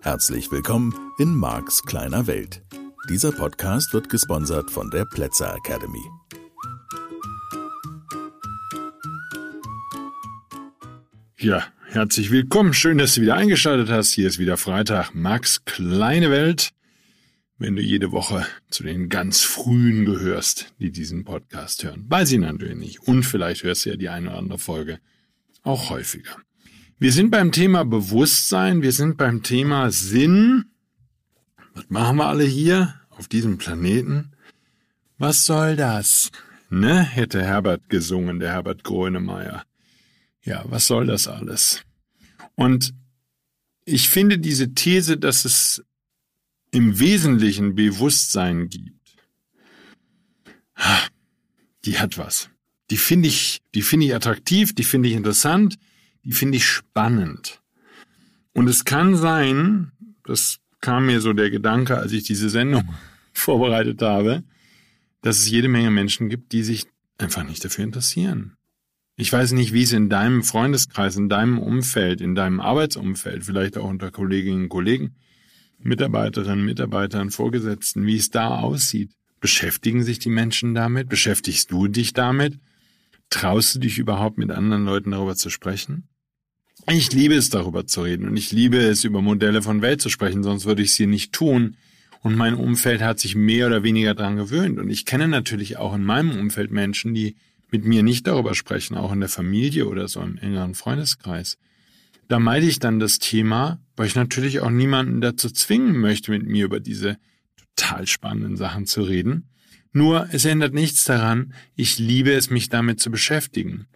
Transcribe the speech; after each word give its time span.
Herzlich 0.00 0.52
willkommen 0.52 0.94
in 1.18 1.34
Marks 1.34 1.82
kleiner 1.82 2.26
Welt. 2.26 2.62
Dieser 3.08 3.32
Podcast 3.32 3.94
wird 3.94 4.08
gesponsert 4.10 4.70
von 4.70 4.90
der 4.90 5.06
Plätzer 5.06 5.56
Academy. 5.56 6.04
Ja, 11.38 11.64
herzlich 11.86 12.30
willkommen. 12.30 12.74
Schön, 12.74 12.98
dass 12.98 13.14
du 13.14 13.22
wieder 13.22 13.34
eingeschaltet 13.34 13.88
hast. 13.88 14.12
Hier 14.12 14.28
ist 14.28 14.38
wieder 14.38 14.56
Freitag. 14.56 15.14
Max 15.14 15.64
kleine 15.64 16.30
Welt. 16.30 16.73
Wenn 17.64 17.76
du 17.76 17.82
jede 17.82 18.12
Woche 18.12 18.46
zu 18.68 18.82
den 18.82 19.08
ganz 19.08 19.40
frühen 19.40 20.04
gehörst, 20.04 20.74
die 20.80 20.92
diesen 20.92 21.24
Podcast 21.24 21.82
hören. 21.82 22.04
Weiß 22.10 22.30
ich 22.30 22.38
natürlich 22.38 22.76
nicht. 22.76 23.00
Und 23.00 23.22
vielleicht 23.22 23.62
hörst 23.62 23.86
du 23.86 23.88
ja 23.88 23.96
die 23.96 24.10
eine 24.10 24.28
oder 24.28 24.38
andere 24.38 24.58
Folge 24.58 25.00
auch 25.62 25.88
häufiger. 25.88 26.36
Wir 26.98 27.10
sind 27.10 27.30
beim 27.30 27.52
Thema 27.52 27.86
Bewusstsein. 27.86 28.82
Wir 28.82 28.92
sind 28.92 29.16
beim 29.16 29.42
Thema 29.42 29.90
Sinn. 29.90 30.66
Was 31.72 31.88
machen 31.88 32.18
wir 32.18 32.26
alle 32.26 32.44
hier 32.44 33.00
auf 33.08 33.28
diesem 33.28 33.56
Planeten? 33.56 34.32
Was 35.16 35.46
soll 35.46 35.74
das? 35.74 36.32
Ne, 36.68 37.02
hätte 37.02 37.42
Herbert 37.42 37.88
gesungen, 37.88 38.40
der 38.40 38.52
Herbert 38.52 38.84
Grönemeyer. 38.84 39.64
Ja, 40.42 40.66
was 40.68 40.86
soll 40.86 41.06
das 41.06 41.28
alles? 41.28 41.82
Und 42.56 42.92
ich 43.86 44.10
finde 44.10 44.36
diese 44.36 44.74
These, 44.74 45.16
dass 45.16 45.46
es 45.46 45.82
im 46.74 46.98
Wesentlichen 46.98 47.74
Bewusstsein 47.74 48.68
gibt, 48.68 49.16
die 51.84 51.98
hat 51.98 52.18
was. 52.18 52.50
Die 52.90 52.96
finde 52.96 53.28
ich, 53.28 53.62
die 53.74 53.82
finde 53.82 54.06
ich 54.06 54.14
attraktiv, 54.14 54.74
die 54.74 54.84
finde 54.84 55.08
ich 55.08 55.14
interessant, 55.14 55.78
die 56.24 56.32
finde 56.32 56.56
ich 56.56 56.66
spannend. 56.66 57.60
Und 58.52 58.68
es 58.68 58.84
kann 58.84 59.16
sein, 59.16 59.92
das 60.24 60.58
kam 60.80 61.06
mir 61.06 61.20
so 61.20 61.32
der 61.32 61.50
Gedanke, 61.50 61.96
als 61.96 62.12
ich 62.12 62.24
diese 62.24 62.50
Sendung 62.50 62.94
vorbereitet 63.32 64.02
habe, 64.02 64.42
dass 65.22 65.38
es 65.38 65.48
jede 65.48 65.68
Menge 65.68 65.90
Menschen 65.90 66.28
gibt, 66.28 66.52
die 66.52 66.62
sich 66.62 66.86
einfach 67.18 67.44
nicht 67.44 67.64
dafür 67.64 67.84
interessieren. 67.84 68.56
Ich 69.16 69.32
weiß 69.32 69.52
nicht, 69.52 69.72
wie 69.72 69.84
es 69.84 69.92
in 69.92 70.10
deinem 70.10 70.42
Freundeskreis, 70.42 71.16
in 71.16 71.28
deinem 71.28 71.58
Umfeld, 71.58 72.20
in 72.20 72.34
deinem 72.34 72.60
Arbeitsumfeld, 72.60 73.44
vielleicht 73.44 73.78
auch 73.78 73.88
unter 73.88 74.10
Kolleginnen 74.10 74.64
und 74.64 74.68
Kollegen, 74.68 75.14
Mitarbeiterinnen, 75.84 76.64
Mitarbeitern, 76.64 77.30
Vorgesetzten, 77.30 78.06
wie 78.06 78.16
es 78.16 78.30
da 78.30 78.58
aussieht. 78.58 79.12
Beschäftigen 79.40 80.02
sich 80.02 80.18
die 80.18 80.30
Menschen 80.30 80.74
damit? 80.74 81.08
Beschäftigst 81.08 81.70
du 81.70 81.86
dich 81.86 82.14
damit? 82.14 82.58
Traust 83.30 83.74
du 83.74 83.80
dich 83.80 83.98
überhaupt 83.98 84.38
mit 84.38 84.50
anderen 84.50 84.84
Leuten 84.84 85.10
darüber 85.10 85.36
zu 85.36 85.50
sprechen? 85.50 86.08
Ich 86.90 87.12
liebe 87.12 87.34
es, 87.34 87.50
darüber 87.50 87.86
zu 87.86 88.02
reden 88.02 88.28
und 88.28 88.36
ich 88.36 88.52
liebe 88.52 88.78
es, 88.78 89.04
über 89.04 89.22
Modelle 89.22 89.62
von 89.62 89.82
Welt 89.82 90.00
zu 90.00 90.08
sprechen, 90.08 90.42
sonst 90.42 90.64
würde 90.64 90.82
ich 90.82 90.94
sie 90.94 91.06
nicht 91.06 91.32
tun. 91.32 91.76
Und 92.22 92.36
mein 92.36 92.54
Umfeld 92.54 93.02
hat 93.02 93.20
sich 93.20 93.34
mehr 93.34 93.66
oder 93.66 93.82
weniger 93.82 94.14
dran 94.14 94.36
gewöhnt. 94.36 94.78
Und 94.78 94.88
ich 94.88 95.04
kenne 95.04 95.28
natürlich 95.28 95.76
auch 95.76 95.94
in 95.94 96.04
meinem 96.04 96.38
Umfeld 96.38 96.70
Menschen, 96.70 97.12
die 97.12 97.36
mit 97.70 97.84
mir 97.84 98.02
nicht 98.02 98.26
darüber 98.26 98.54
sprechen, 98.54 98.96
auch 98.96 99.12
in 99.12 99.20
der 99.20 99.28
Familie 99.28 99.86
oder 99.86 100.08
so 100.08 100.20
im 100.20 100.38
engeren 100.38 100.74
Freundeskreis. 100.74 101.58
Da 102.28 102.38
meide 102.38 102.66
ich 102.66 102.78
dann 102.78 103.00
das 103.00 103.18
Thema, 103.18 103.80
weil 103.96 104.06
ich 104.06 104.14
natürlich 104.14 104.60
auch 104.60 104.70
niemanden 104.70 105.20
dazu 105.20 105.50
zwingen 105.50 105.98
möchte, 105.98 106.30
mit 106.30 106.46
mir 106.46 106.64
über 106.64 106.80
diese 106.80 107.18
total 107.76 108.06
spannenden 108.06 108.56
Sachen 108.56 108.86
zu 108.86 109.02
reden. 109.02 109.48
Nur 109.92 110.28
es 110.32 110.44
ändert 110.44 110.74
nichts 110.74 111.04
daran, 111.04 111.54
ich 111.76 111.98
liebe 111.98 112.32
es, 112.32 112.50
mich 112.50 112.68
damit 112.68 113.00
zu 113.00 113.10
beschäftigen. 113.10 113.86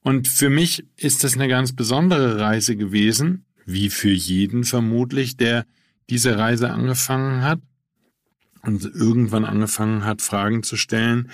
Und 0.00 0.28
für 0.28 0.50
mich 0.50 0.84
ist 0.96 1.24
das 1.24 1.34
eine 1.34 1.48
ganz 1.48 1.72
besondere 1.72 2.40
Reise 2.40 2.76
gewesen, 2.76 3.44
wie 3.64 3.88
für 3.88 4.10
jeden 4.10 4.64
vermutlich, 4.64 5.36
der 5.36 5.64
diese 6.10 6.36
Reise 6.36 6.70
angefangen 6.70 7.42
hat 7.42 7.60
und 8.62 8.84
irgendwann 8.84 9.44
angefangen 9.44 10.04
hat, 10.04 10.22
Fragen 10.22 10.62
zu 10.62 10.76
stellen, 10.76 11.30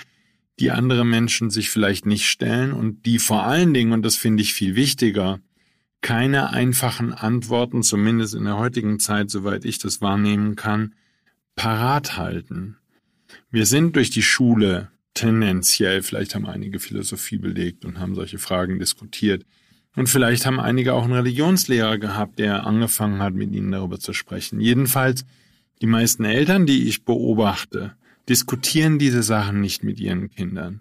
die 0.61 0.71
andere 0.71 1.05
Menschen 1.05 1.51
sich 1.51 1.71
vielleicht 1.71 2.07
nicht 2.07 2.29
stellen 2.29 2.73
und 2.73 3.07
die 3.07 3.19
vor 3.19 3.45
allen 3.45 3.73
Dingen, 3.73 3.93
und 3.93 4.03
das 4.03 4.17
finde 4.17 4.43
ich 4.43 4.53
viel 4.53 4.77
wichtiger, 4.77 5.41
keine 6.01 6.51
einfachen 6.51 7.13
Antworten, 7.13 7.83
zumindest 7.83 8.35
in 8.35 8.45
der 8.45 8.57
heutigen 8.57 8.99
Zeit, 8.99 9.31
soweit 9.31 9.65
ich 9.65 9.79
das 9.79 10.01
wahrnehmen 10.01 10.57
kann, 10.57 10.95
parat 11.55 12.17
halten. 12.17 12.77
Wir 13.51 13.67
sind 13.67 13.97
durch 13.97 14.11
die 14.11 14.23
Schule 14.23 14.91
tendenziell, 15.15 16.03
vielleicht 16.03 16.35
haben 16.35 16.47
einige 16.47 16.81
Philosophie 16.81 17.39
belegt 17.39 17.85
und 17.85 17.99
haben 17.99 18.15
solche 18.15 18.39
Fragen 18.39 18.79
diskutiert. 18.79 19.45
Und 19.97 20.09
vielleicht 20.09 20.47
haben 20.47 20.61
einige 20.61 20.95
auch 20.95 21.05
einen 21.05 21.15
Religionslehrer 21.15 21.99
gehabt, 21.99 22.39
der 22.39 22.67
angefangen 22.67 23.21
hat, 23.21 23.35
mit 23.35 23.53
ihnen 23.53 23.73
darüber 23.73 23.99
zu 23.99 24.13
sprechen. 24.13 24.61
Jedenfalls, 24.61 25.27
die 25.83 25.87
meisten 25.87 26.25
Eltern, 26.25 26.65
die 26.65 26.89
ich 26.89 27.05
beobachte, 27.05 27.95
diskutieren 28.29 28.99
diese 28.99 29.23
Sachen 29.23 29.61
nicht 29.61 29.83
mit 29.83 29.99
ihren 29.99 30.31
Kindern. 30.31 30.81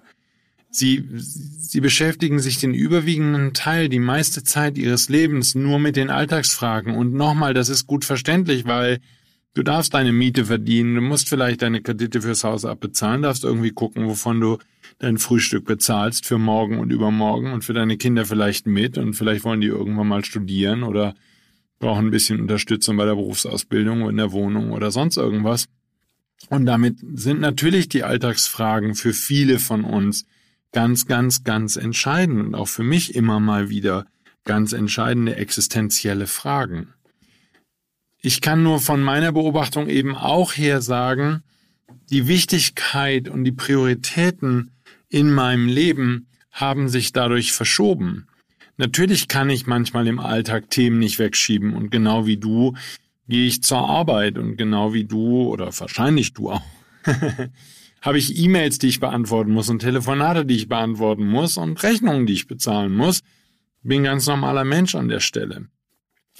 Sie, 0.71 1.03
sie 1.15 1.81
beschäftigen 1.81 2.39
sich 2.39 2.59
den 2.59 2.75
überwiegenden 2.75 3.53
Teil, 3.53 3.89
die 3.89 3.99
meiste 3.99 4.43
Zeit 4.43 4.77
ihres 4.77 5.09
Lebens 5.09 5.55
nur 5.55 5.79
mit 5.79 5.95
den 5.95 6.11
Alltagsfragen. 6.11 6.93
Und 6.93 7.13
nochmal, 7.13 7.55
das 7.55 7.69
ist 7.69 7.87
gut 7.87 8.05
verständlich, 8.05 8.65
weil 8.65 8.99
du 9.55 9.63
darfst 9.63 9.95
deine 9.95 10.13
Miete 10.13 10.45
verdienen, 10.45 10.95
du 10.95 11.01
musst 11.01 11.27
vielleicht 11.27 11.63
deine 11.63 11.81
Kredite 11.81 12.21
fürs 12.21 12.43
Haus 12.43 12.65
abbezahlen, 12.65 13.23
darfst 13.23 13.43
irgendwie 13.43 13.71
gucken, 13.71 14.05
wovon 14.05 14.39
du 14.39 14.57
dein 14.99 15.17
Frühstück 15.17 15.65
bezahlst 15.65 16.25
für 16.25 16.37
morgen 16.37 16.77
und 16.77 16.91
übermorgen 16.91 17.51
und 17.51 17.63
für 17.63 17.73
deine 17.73 17.97
Kinder 17.97 18.25
vielleicht 18.25 18.67
mit 18.67 18.97
und 18.97 19.13
vielleicht 19.13 19.43
wollen 19.45 19.61
die 19.61 19.67
irgendwann 19.67 20.07
mal 20.07 20.23
studieren 20.23 20.83
oder 20.83 21.15
brauchen 21.79 22.07
ein 22.07 22.11
bisschen 22.11 22.41
Unterstützung 22.41 22.97
bei 22.97 23.05
der 23.05 23.15
Berufsausbildung 23.15 24.07
in 24.09 24.17
der 24.17 24.31
Wohnung 24.31 24.71
oder 24.71 24.91
sonst 24.91 25.17
irgendwas. 25.17 25.67
Und 26.49 26.65
damit 26.65 26.97
sind 27.13 27.39
natürlich 27.39 27.89
die 27.89 28.03
Alltagsfragen 28.03 28.95
für 28.95 29.13
viele 29.13 29.59
von 29.59 29.83
uns 29.83 30.25
ganz, 30.71 31.05
ganz, 31.05 31.43
ganz 31.43 31.75
entscheidend 31.75 32.41
und 32.41 32.55
auch 32.55 32.67
für 32.67 32.83
mich 32.83 33.15
immer 33.15 33.39
mal 33.39 33.69
wieder 33.69 34.05
ganz 34.45 34.73
entscheidende 34.73 35.35
existenzielle 35.35 36.27
Fragen. 36.27 36.93
Ich 38.21 38.41
kann 38.41 38.63
nur 38.63 38.79
von 38.79 39.01
meiner 39.01 39.31
Beobachtung 39.31 39.87
eben 39.87 40.15
auch 40.15 40.53
her 40.53 40.81
sagen, 40.81 41.43
die 42.09 42.27
Wichtigkeit 42.27 43.29
und 43.29 43.43
die 43.43 43.51
Prioritäten 43.51 44.71
in 45.09 45.31
meinem 45.31 45.67
Leben 45.67 46.27
haben 46.51 46.89
sich 46.89 47.13
dadurch 47.13 47.51
verschoben. 47.51 48.27
Natürlich 48.77 49.27
kann 49.27 49.49
ich 49.49 49.67
manchmal 49.67 50.07
im 50.07 50.19
Alltag 50.19 50.69
Themen 50.69 50.99
nicht 50.99 51.19
wegschieben 51.19 51.73
und 51.73 51.91
genau 51.91 52.25
wie 52.25 52.37
du 52.37 52.75
gehe 53.27 53.47
ich 53.47 53.61
zur 53.61 53.87
Arbeit 53.89 54.37
und 54.37 54.57
genau 54.57 54.93
wie 54.93 55.05
du 55.05 55.43
oder 55.43 55.77
wahrscheinlich 55.79 56.33
du 56.33 56.51
auch, 56.51 56.63
habe 58.01 58.17
ich 58.17 58.37
E-Mails, 58.37 58.79
die 58.79 58.87
ich 58.87 58.99
beantworten 58.99 59.51
muss 59.51 59.69
und 59.69 59.79
Telefonate, 59.79 60.45
die 60.45 60.55
ich 60.55 60.67
beantworten 60.67 61.27
muss 61.27 61.57
und 61.57 61.81
Rechnungen, 61.83 62.25
die 62.25 62.33
ich 62.33 62.47
bezahlen 62.47 62.95
muss. 62.95 63.21
Bin 63.83 64.03
ganz 64.03 64.27
normaler 64.27 64.63
Mensch 64.63 64.95
an 64.95 65.07
der 65.07 65.19
Stelle. 65.19 65.67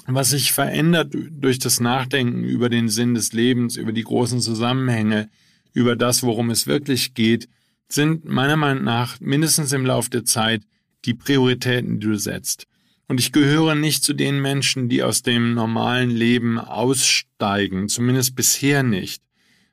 Was 0.08 0.30
sich 0.30 0.54
verändert 0.54 1.14
durch 1.32 1.60
das 1.60 1.80
Nachdenken 1.80 2.44
über 2.44 2.70
den 2.70 2.90
Sinn 2.90 3.14
des 3.14 3.34
Lebens, 3.34 3.76
über 3.76 3.92
die 3.92 4.04
großen 4.04 4.40
Zusammenhänge, 4.40 5.30
über 5.74 5.96
das, 5.96 6.24
worum 6.24 6.50
es 6.50 6.68
wirklich 6.68 7.14
geht, 7.14 7.48
sind 7.90 8.26
meiner 8.26 8.56
Meinung 8.56 8.84
nach 8.84 9.20
mindestens 9.20 9.74
im 9.74 9.86
Lauf 9.86 10.10
der 10.10 10.26
Zeit 10.26 10.64
die 11.06 11.14
Prioritäten, 11.14 12.00
die 12.00 12.08
du 12.08 12.18
setzt. 12.18 12.68
Und 13.08 13.20
ich 13.20 13.32
gehöre 13.32 13.76
nicht 13.76 14.04
zu 14.04 14.14
den 14.14 14.40
Menschen, 14.40 14.88
die 14.88 15.02
aus 15.02 15.24
dem 15.24 15.56
normalen 15.56 16.12
Leben 16.12 16.60
aussteigen, 16.60 17.90
zumindest 17.90 18.36
bisher 18.36 18.84
nicht, 18.84 19.24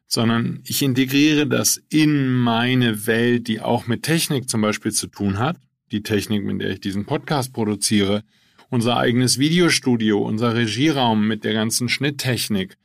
sondern 0.06 0.60
ich 0.64 0.82
integriere 0.82 1.46
das 1.46 1.82
in 1.88 2.32
meine 2.32 3.06
Welt, 3.06 3.48
die 3.48 3.60
auch 3.60 3.86
mit 3.86 4.02
Technik 4.02 4.48
zum 4.48 4.60
Beispiel 4.60 4.92
zu 4.92 5.08
tun 5.08 5.38
hat, 5.38 5.56
die 5.90 6.02
Technik, 6.02 6.44
mit 6.44 6.60
der 6.60 6.70
ich 6.70 6.80
diesen 6.80 7.04
Podcast 7.04 7.52
produziere, 7.52 8.22
unser 8.68 8.96
eigenes 8.96 9.38
Videostudio, 9.38 10.20
unser 10.20 10.54
Regieraum 10.54 11.26
mit 11.26 11.44
der 11.44 11.52
ganzen 11.52 11.88
Schnitttechnik, 11.88 12.76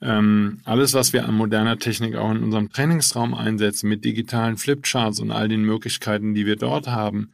ähm, 0.00 0.60
alles, 0.64 0.92
was 0.92 1.12
wir 1.12 1.26
an 1.26 1.34
moderner 1.34 1.78
Technik 1.78 2.14
auch 2.16 2.30
in 2.30 2.42
unserem 2.42 2.70
Trainingsraum 2.70 3.32
einsetzen, 3.32 3.88
mit 3.88 4.04
digitalen 4.04 4.56
Flipcharts 4.56 5.20
und 5.20 5.30
all 5.30 5.48
den 5.48 5.62
Möglichkeiten, 5.62 6.34
die 6.34 6.44
wir 6.44 6.56
dort 6.56 6.88
haben. 6.88 7.32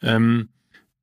Ähm, 0.00 0.48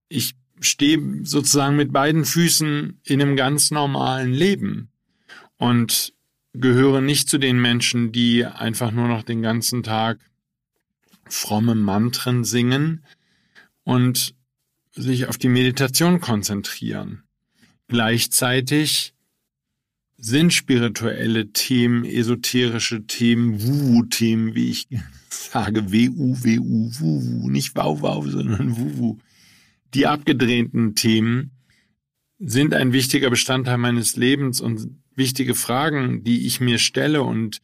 ich 0.09 0.33
stehe 0.59 0.99
sozusagen 1.23 1.75
mit 1.75 1.93
beiden 1.93 2.25
Füßen 2.25 2.99
in 3.03 3.21
einem 3.21 3.35
ganz 3.35 3.69
normalen 3.69 4.33
Leben. 4.33 4.89
Und 5.57 6.13
gehöre 6.53 7.01
nicht 7.01 7.29
zu 7.29 7.37
den 7.37 7.59
Menschen, 7.59 8.11
die 8.11 8.45
einfach 8.45 8.91
nur 8.91 9.07
noch 9.07 9.23
den 9.23 9.41
ganzen 9.41 9.83
Tag 9.83 10.19
fromme 11.25 11.75
Mantren 11.75 12.43
singen 12.43 13.03
und 13.83 14.35
sich 14.91 15.27
auf 15.27 15.37
die 15.37 15.49
Meditation 15.49 16.21
konzentrieren. 16.21 17.23
Gleichzeitig 17.87 19.13
sind 20.17 20.53
spirituelle 20.53 21.51
Themen, 21.51 22.05
esoterische 22.05 23.05
Themen, 23.05 23.61
Wu-Themen, 23.61 24.55
wie 24.55 24.69
ich 24.69 24.87
sage, 25.29 25.91
W-U, 25.91 26.43
W-U, 26.43 26.91
Wu-Wu, 26.99 27.49
nicht 27.49 27.75
Wau-Wau, 27.75 28.27
sondern 28.27 28.77
Wu-Wu. 28.77 29.17
Die 29.93 30.07
abgedrehten 30.07 30.95
Themen 30.95 31.51
sind 32.39 32.73
ein 32.73 32.93
wichtiger 32.93 33.29
Bestandteil 33.29 33.77
meines 33.77 34.15
Lebens 34.15 34.61
und 34.61 35.02
wichtige 35.15 35.55
Fragen, 35.55 36.23
die 36.23 36.45
ich 36.45 36.59
mir 36.59 36.77
stelle 36.77 37.23
und 37.23 37.61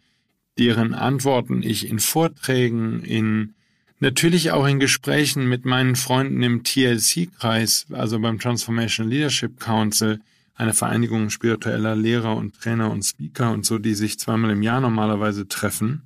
deren 0.57 0.93
Antworten 0.93 1.63
ich 1.63 1.87
in 1.87 1.99
Vorträgen, 1.99 3.03
in 3.03 3.55
natürlich 3.99 4.51
auch 4.51 4.65
in 4.67 4.79
Gesprächen 4.79 5.47
mit 5.47 5.65
meinen 5.65 5.95
Freunden 5.95 6.43
im 6.43 6.63
TLC-Kreis, 6.63 7.87
also 7.91 8.19
beim 8.19 8.39
Transformation 8.39 9.09
Leadership 9.09 9.59
Council, 9.59 10.19
eine 10.55 10.73
Vereinigung 10.73 11.29
spiritueller 11.29 11.95
Lehrer 11.95 12.35
und 12.35 12.59
Trainer 12.59 12.91
und 12.91 13.03
Speaker 13.03 13.51
und 13.51 13.65
so, 13.65 13.77
die 13.77 13.93
sich 13.93 14.19
zweimal 14.19 14.51
im 14.51 14.61
Jahr 14.61 14.81
normalerweise 14.81 15.47
treffen. 15.47 16.03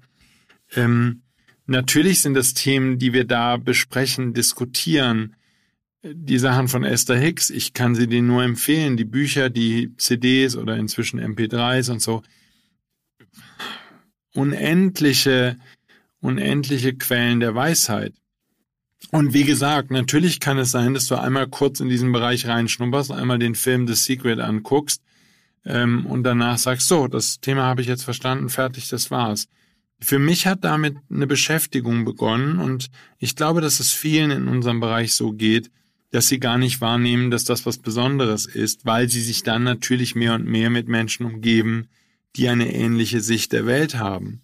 Ähm, 0.76 1.22
natürlich 1.66 2.22
sind 2.22 2.36
das 2.36 2.54
Themen, 2.54 3.00
die 3.00 3.14
wir 3.14 3.26
da 3.26 3.58
besprechen, 3.58 4.34
diskutieren. 4.34 5.36
Die 6.06 6.38
Sachen 6.38 6.68
von 6.68 6.84
Esther 6.84 7.18
Hicks, 7.18 7.50
ich 7.50 7.72
kann 7.72 7.96
sie 7.96 8.08
dir 8.08 8.22
nur 8.22 8.44
empfehlen, 8.44 8.98
die 8.98 9.06
Bücher, 9.06 9.50
die 9.50 9.96
CDs 9.96 10.58
oder 10.58 10.76
inzwischen 10.76 11.18
MP3s 11.18 11.90
und 11.90 12.02
so. 12.02 12.24
Unendliche, 14.36 15.58
unendliche 16.20 16.94
Quellen 16.96 17.40
der 17.40 17.56
Weisheit. 17.56 18.14
Und 19.12 19.34
wie 19.34 19.46
gesagt, 19.46 19.92
natürlich 19.92 20.42
kann 20.42 20.58
es 20.58 20.72
sein, 20.72 20.94
dass 20.94 21.08
du 21.08 21.16
einmal 21.16 21.48
kurz 21.48 21.80
in 21.80 21.88
diesen 21.88 22.12
Bereich 22.12 22.48
reinschnupperst, 22.48 23.12
einmal 23.12 23.40
den 23.40 23.56
Film 23.56 23.88
The 23.88 23.94
Secret 23.94 24.40
anguckst 24.40 25.02
ähm, 25.64 26.06
und 26.06 26.24
danach 26.24 26.58
sagst, 26.58 26.90
so, 26.90 27.08
das 27.08 27.40
Thema 27.40 27.64
habe 27.64 27.82
ich 27.82 27.88
jetzt 27.88 28.04
verstanden, 28.04 28.50
fertig, 28.50 28.90
das 28.90 29.10
war's. 29.10 29.48
Für 30.02 30.20
mich 30.20 30.48
hat 30.48 30.66
damit 30.66 30.98
eine 31.10 31.28
Beschäftigung 31.28 32.04
begonnen 32.04 32.60
und 32.60 32.90
ich 33.20 33.38
glaube, 33.38 33.62
dass 33.62 33.80
es 33.80 33.92
vielen 33.92 34.32
in 34.32 34.48
unserem 34.50 34.82
Bereich 34.82 35.14
so 35.14 35.32
geht, 35.32 35.72
dass 36.14 36.28
sie 36.28 36.40
gar 36.40 36.60
nicht 36.60 36.80
wahrnehmen, 36.80 37.32
dass 37.32 37.44
das 37.44 37.66
was 37.66 37.80
Besonderes 37.80 38.46
ist, 38.46 38.86
weil 38.86 39.10
sie 39.10 39.22
sich 39.22 39.42
dann 39.42 39.64
natürlich 39.64 40.14
mehr 40.14 40.36
und 40.36 40.46
mehr 40.46 40.70
mit 40.70 40.88
Menschen 40.88 41.26
umgeben, 41.26 41.88
die 42.36 42.50
eine 42.50 42.72
ähnliche 42.72 43.20
Sicht 43.20 43.52
der 43.52 43.66
Welt 43.66 43.96
haben 43.96 44.44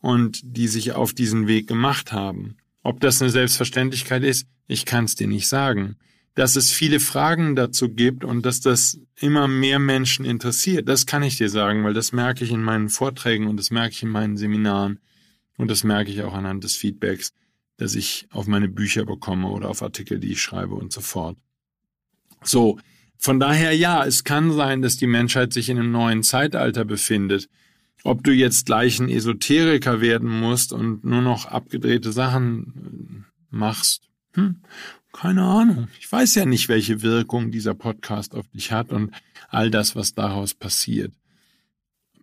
und 0.00 0.40
die 0.42 0.66
sich 0.66 0.92
auf 0.92 1.12
diesen 1.12 1.46
Weg 1.46 1.66
gemacht 1.66 2.12
haben. 2.12 2.56
Ob 2.82 3.00
das 3.00 3.20
eine 3.20 3.30
Selbstverständlichkeit 3.30 4.24
ist, 4.24 4.46
ich 4.66 4.86
kann 4.86 5.04
es 5.04 5.14
dir 5.14 5.28
nicht 5.28 5.46
sagen. 5.46 5.96
Dass 6.36 6.56
es 6.56 6.70
viele 6.70 7.00
Fragen 7.00 7.54
dazu 7.54 7.90
gibt 7.90 8.24
und 8.24 8.46
dass 8.46 8.62
das 8.62 8.98
immer 9.14 9.46
mehr 9.46 9.78
Menschen 9.78 10.24
interessiert, 10.24 10.88
das 10.88 11.04
kann 11.04 11.22
ich 11.22 11.36
dir 11.36 11.50
sagen, 11.50 11.84
weil 11.84 11.92
das 11.92 12.12
merke 12.12 12.44
ich 12.44 12.50
in 12.50 12.62
meinen 12.62 12.88
Vorträgen 12.88 13.46
und 13.46 13.58
das 13.58 13.70
merke 13.70 13.92
ich 13.92 14.02
in 14.02 14.08
meinen 14.08 14.38
Seminaren 14.38 15.00
und 15.58 15.70
das 15.70 15.84
merke 15.84 16.10
ich 16.10 16.22
auch 16.22 16.32
anhand 16.32 16.64
des 16.64 16.76
Feedbacks, 16.76 17.34
das 17.80 17.94
ich 17.94 18.28
auf 18.30 18.46
meine 18.46 18.68
Bücher 18.68 19.04
bekomme 19.04 19.48
oder 19.48 19.68
auf 19.68 19.82
Artikel, 19.82 20.20
die 20.20 20.32
ich 20.32 20.42
schreibe 20.42 20.74
und 20.74 20.92
so 20.92 21.00
fort. 21.00 21.36
So, 22.42 22.78
von 23.16 23.40
daher 23.40 23.74
ja, 23.74 24.04
es 24.04 24.24
kann 24.24 24.52
sein, 24.52 24.82
dass 24.82 24.96
die 24.96 25.06
Menschheit 25.06 25.52
sich 25.52 25.68
in 25.68 25.78
einem 25.78 25.90
neuen 25.90 26.22
Zeitalter 26.22 26.84
befindet. 26.84 27.48
Ob 28.02 28.24
du 28.24 28.32
jetzt 28.32 28.66
gleich 28.66 28.98
ein 28.98 29.10
Esoteriker 29.10 30.00
werden 30.00 30.28
musst 30.28 30.72
und 30.72 31.04
nur 31.04 31.20
noch 31.20 31.46
abgedrehte 31.46 32.12
Sachen 32.12 33.26
äh, 33.26 33.56
machst, 33.56 34.08
hm, 34.34 34.62
keine 35.12 35.42
Ahnung. 35.42 35.88
Ich 35.98 36.10
weiß 36.10 36.34
ja 36.36 36.46
nicht, 36.46 36.68
welche 36.68 37.02
Wirkung 37.02 37.50
dieser 37.50 37.74
Podcast 37.74 38.34
auf 38.34 38.46
dich 38.48 38.72
hat 38.72 38.90
und 38.90 39.12
all 39.48 39.70
das, 39.70 39.96
was 39.96 40.14
daraus 40.14 40.54
passiert. 40.54 41.12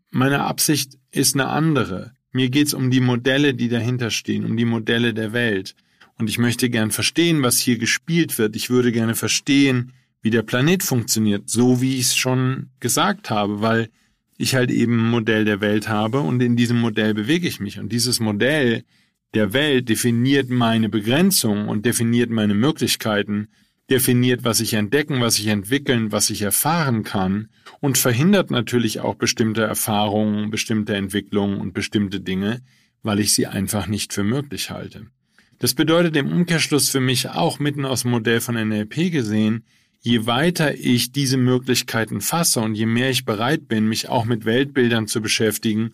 Meine 0.09 0.45
Absicht 0.45 0.97
ist 1.11 1.35
eine 1.35 1.47
andere. 1.47 2.13
Mir 2.31 2.49
geht's 2.49 2.73
um 2.73 2.91
die 2.91 2.99
Modelle, 2.99 3.53
die 3.53 3.69
dahinter 3.69 4.11
stehen, 4.11 4.45
um 4.45 4.57
die 4.57 4.65
Modelle 4.65 5.13
der 5.13 5.33
Welt. 5.33 5.75
Und 6.17 6.29
ich 6.29 6.37
möchte 6.37 6.69
gern 6.69 6.91
verstehen, 6.91 7.43
was 7.43 7.59
hier 7.59 7.77
gespielt 7.77 8.37
wird. 8.37 8.55
Ich 8.55 8.69
würde 8.69 8.91
gerne 8.91 9.15
verstehen, 9.15 9.93
wie 10.21 10.29
der 10.29 10.41
Planet 10.41 10.83
funktioniert, 10.83 11.49
so 11.49 11.81
wie 11.81 11.95
ich 11.95 12.07
es 12.07 12.15
schon 12.15 12.69
gesagt 12.79 13.29
habe, 13.29 13.61
weil 13.61 13.89
ich 14.37 14.55
halt 14.55 14.71
eben 14.71 14.99
ein 14.99 15.09
Modell 15.11 15.45
der 15.45 15.61
Welt 15.61 15.87
habe 15.87 16.19
und 16.19 16.41
in 16.41 16.55
diesem 16.55 16.79
Modell 16.79 17.13
bewege 17.13 17.47
ich 17.47 17.59
mich. 17.59 17.79
Und 17.79 17.91
dieses 17.91 18.19
Modell 18.19 18.83
der 19.33 19.53
Welt 19.53 19.89
definiert 19.89 20.49
meine 20.49 20.89
Begrenzung 20.89 21.67
und 21.67 21.85
definiert 21.85 22.29
meine 22.29 22.53
Möglichkeiten, 22.53 23.49
definiert, 23.89 24.43
was 24.43 24.59
ich 24.59 24.73
entdecken, 24.73 25.21
was 25.21 25.39
ich 25.39 25.47
entwickeln, 25.47 26.11
was 26.11 26.29
ich 26.29 26.41
erfahren 26.41 27.03
kann 27.03 27.49
und 27.79 27.97
verhindert 27.97 28.51
natürlich 28.51 28.99
auch 28.99 29.15
bestimmte 29.15 29.61
Erfahrungen, 29.61 30.49
bestimmte 30.49 30.95
Entwicklungen 30.95 31.59
und 31.59 31.73
bestimmte 31.73 32.19
Dinge, 32.19 32.61
weil 33.03 33.19
ich 33.19 33.33
sie 33.33 33.47
einfach 33.47 33.87
nicht 33.87 34.13
für 34.13 34.23
möglich 34.23 34.69
halte. 34.69 35.07
Das 35.59 35.73
bedeutet 35.73 36.15
im 36.15 36.31
Umkehrschluss 36.31 36.89
für 36.89 36.99
mich 36.99 37.29
auch 37.29 37.59
mitten 37.59 37.85
aus 37.85 38.03
dem 38.03 38.11
Modell 38.11 38.41
von 38.41 38.55
NLP 38.55 39.11
gesehen, 39.11 39.63
je 40.01 40.25
weiter 40.25 40.75
ich 40.75 41.11
diese 41.11 41.37
Möglichkeiten 41.37 42.21
fasse 42.21 42.59
und 42.59 42.75
je 42.75 42.85
mehr 42.85 43.09
ich 43.09 43.25
bereit 43.25 43.67
bin, 43.67 43.87
mich 43.87 44.09
auch 44.09 44.25
mit 44.25 44.45
Weltbildern 44.45 45.07
zu 45.07 45.21
beschäftigen, 45.21 45.93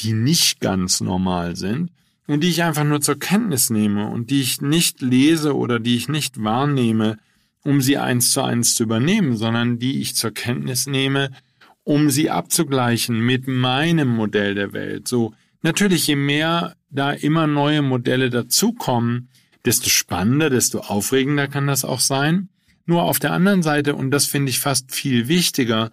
die 0.00 0.12
nicht 0.12 0.60
ganz 0.60 1.00
normal 1.00 1.56
sind 1.56 1.90
und 2.26 2.42
die 2.42 2.48
ich 2.48 2.62
einfach 2.62 2.84
nur 2.84 3.00
zur 3.00 3.18
Kenntnis 3.18 3.70
nehme 3.70 4.08
und 4.08 4.30
die 4.30 4.40
ich 4.40 4.60
nicht 4.60 5.00
lese 5.02 5.54
oder 5.54 5.78
die 5.78 5.96
ich 5.96 6.08
nicht 6.08 6.42
wahrnehme, 6.42 7.18
um 7.64 7.80
sie 7.80 7.98
eins 7.98 8.30
zu 8.30 8.42
eins 8.42 8.74
zu 8.74 8.84
übernehmen, 8.84 9.36
sondern 9.36 9.78
die 9.78 10.00
ich 10.00 10.14
zur 10.14 10.32
Kenntnis 10.32 10.86
nehme, 10.86 11.30
um 11.82 12.10
sie 12.10 12.30
abzugleichen 12.30 13.18
mit 13.18 13.48
meinem 13.48 14.08
Modell 14.08 14.54
der 14.54 14.72
Welt. 14.72 15.08
So, 15.08 15.34
natürlich, 15.62 16.06
je 16.06 16.16
mehr 16.16 16.76
da 16.90 17.12
immer 17.12 17.46
neue 17.46 17.82
Modelle 17.82 18.30
dazukommen, 18.30 19.28
desto 19.64 19.88
spannender, 19.88 20.50
desto 20.50 20.80
aufregender 20.80 21.48
kann 21.48 21.66
das 21.66 21.84
auch 21.84 22.00
sein. 22.00 22.48
Nur 22.86 23.02
auf 23.02 23.18
der 23.18 23.32
anderen 23.32 23.62
Seite, 23.62 23.94
und 23.94 24.10
das 24.10 24.26
finde 24.26 24.50
ich 24.50 24.60
fast 24.60 24.94
viel 24.94 25.28
wichtiger, 25.28 25.90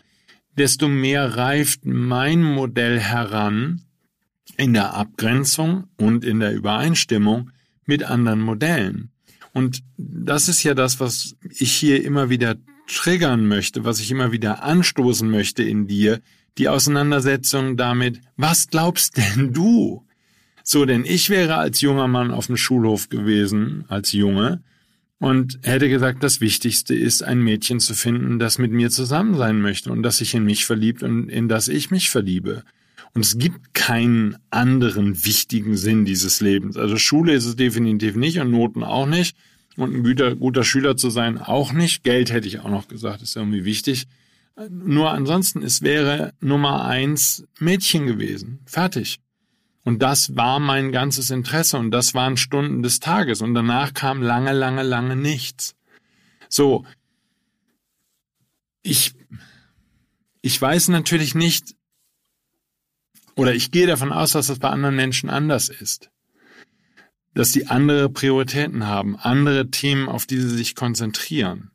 desto 0.57 0.89
mehr 0.89 1.38
reift 1.38 1.85
mein 1.85 2.44
Modell 2.44 3.00
heran 3.00 3.81
in 4.57 4.74
der 4.74 4.94
Abgrenzung 4.94 5.85
und 5.97 6.25
in 6.25 6.41
der 6.41 6.53
Übereinstimmung 6.53 7.51
mit 7.85 8.03
anderen 8.03 8.41
Modellen. 8.41 9.11
Und 9.53 9.83
das 9.98 10.48
ist 10.48 10.63
ja 10.63 10.74
das, 10.74 11.00
was 11.00 11.36
ich 11.50 11.74
hier 11.74 12.03
immer 12.03 12.30
wieder 12.30 12.56
triggern 12.88 13.48
möchte, 13.48 13.83
was 13.86 14.00
ich 14.00 14.12
immer 14.12 14.31
wieder 14.31 14.63
anstoßen 14.63 15.30
möchte 15.30 15.63
in 15.63 15.88
dir, 15.88 16.21
die 16.57 16.69
Auseinandersetzung 16.69 17.77
damit, 17.77 18.21
was 18.38 18.68
glaubst 18.68 19.18
denn 19.18 19.53
du? 19.53 20.06
So, 20.63 20.86
denn 20.86 21.06
ich 21.06 21.30
wäre 21.30 21.56
als 21.56 21.81
junger 21.81 22.07
Mann 22.07 22.31
auf 22.31 22.48
dem 22.48 22.57
Schulhof 22.57 23.09
gewesen, 23.09 23.86
als 23.88 24.12
Junge, 24.12 24.62
und 25.19 25.60
hätte 25.62 25.88
gesagt, 25.88 26.24
das 26.24 26.41
Wichtigste 26.41 26.96
ist, 26.96 27.22
ein 27.22 27.41
Mädchen 27.41 27.79
zu 27.79 27.93
finden, 27.93 28.39
das 28.39 28.58
mit 28.58 28.72
mir 28.72 28.89
zusammen 28.89 29.36
sein 29.36 29.62
möchte 29.62 29.91
und 29.91 30.01
das 30.01 30.17
sich 30.17 30.34
in 30.34 30.43
mich 30.43 30.65
verliebt 30.65 31.03
und 31.03 31.29
in 31.29 31.48
das 31.48 31.67
ich 31.67 31.91
mich 31.91 32.10
verliebe. 32.10 32.63
Und 33.13 33.25
es 33.25 33.38
gibt 33.38 33.74
keinen 33.74 34.38
anderen 34.50 35.25
wichtigen 35.25 35.75
Sinn 35.75 36.06
dieses 36.06 36.39
Lebens. 36.39 36.77
Also 36.77 36.98
Schule 36.98 37.34
ist 37.34 37.46
es 37.46 37.56
definitiv 37.56 38.15
nicht 38.15 38.39
und 38.39 38.51
Noten 38.51 38.84
auch 38.84 39.06
nicht. 39.06 39.36
Und 39.75 39.94
ein 39.94 40.03
guter, 40.03 40.36
guter 40.36 40.63
Schüler 40.63 40.96
zu 40.96 41.10
sein 41.10 41.38
auch 41.38 41.74
nicht. 41.74 42.03
Geld 42.03 42.32
hätte 42.32 42.48
ich 42.48 42.60
auch 42.60 42.70
noch 42.70 42.88
gesagt, 42.88 43.22
ist 43.22 43.36
irgendwie 43.36 43.65
wichtig. 43.65 44.08
Nur 44.70 45.12
ansonsten, 45.12 45.63
es 45.63 45.82
wäre 45.82 46.34
Nummer 46.39 46.86
eins 46.86 47.46
Mädchen 47.60 48.06
gewesen. 48.06 48.60
Fertig. 48.65 49.20
Und 49.84 50.01
das 50.01 50.36
war 50.36 50.60
mein 50.60 50.91
ganzes 50.91 51.32
Interesse 51.32 51.77
und 51.77 51.91
das 51.91 52.13
waren 52.13 52.38
Stunden 52.38 52.84
des 52.84 53.00
Tages 53.00 53.41
und 53.41 53.56
danach 53.56 53.94
kam 53.94 54.22
lange, 54.22 54.53
lange, 54.53 54.84
lange 54.84 55.15
nichts. 55.15 55.75
So, 56.50 56.86
ich, 58.84 59.13
ich 60.41 60.62
weiß 60.62 60.89
natürlich 60.89 61.34
nicht, 61.34 61.75
oder 63.41 63.53
ich 63.55 63.71
gehe 63.71 63.88
davon 63.88 64.12
aus, 64.12 64.31
dass 64.31 64.48
das 64.48 64.60
bei 64.60 64.69
anderen 64.69 64.95
Menschen 64.95 65.29
anders 65.29 65.69
ist. 65.69 66.10
Dass 67.33 67.51
sie 67.51 67.67
andere 67.67 68.10
Prioritäten 68.10 68.88
haben, 68.88 69.17
andere 69.17 69.69
Themen, 69.69 70.10
auf 70.10 70.25
die 70.25 70.38
sie 70.38 70.50
sich 70.50 70.75
konzentrieren. 70.75 71.71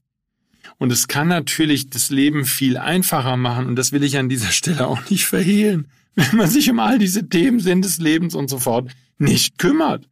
Und 0.79 0.93
es 0.93 1.09
kann 1.09 1.29
natürlich 1.29 1.91
das 1.91 2.11
Leben 2.11 2.45
viel 2.45 2.77
einfacher 2.77 3.37
machen, 3.37 3.67
und 3.67 3.77
das 3.77 3.93
will 3.93 4.03
ich 4.03 4.19
an 4.19 4.29
dieser 4.29 4.51
Stelle 4.51 4.87
auch 4.87 5.11
nicht 5.11 5.27
verhehlen 5.27 5.89
wenn 6.17 6.37
man 6.37 6.49
sich 6.49 6.69
um 6.71 6.81
all 6.81 6.99
diese 6.99 7.29
Themen 7.29 7.61
Sinn 7.61 7.83
des 7.83 7.99
Lebens 7.99 8.35
und 8.35 8.51
so 8.51 8.59
fort 8.59 8.91
nicht 9.19 9.59
kümmert. 9.59 10.09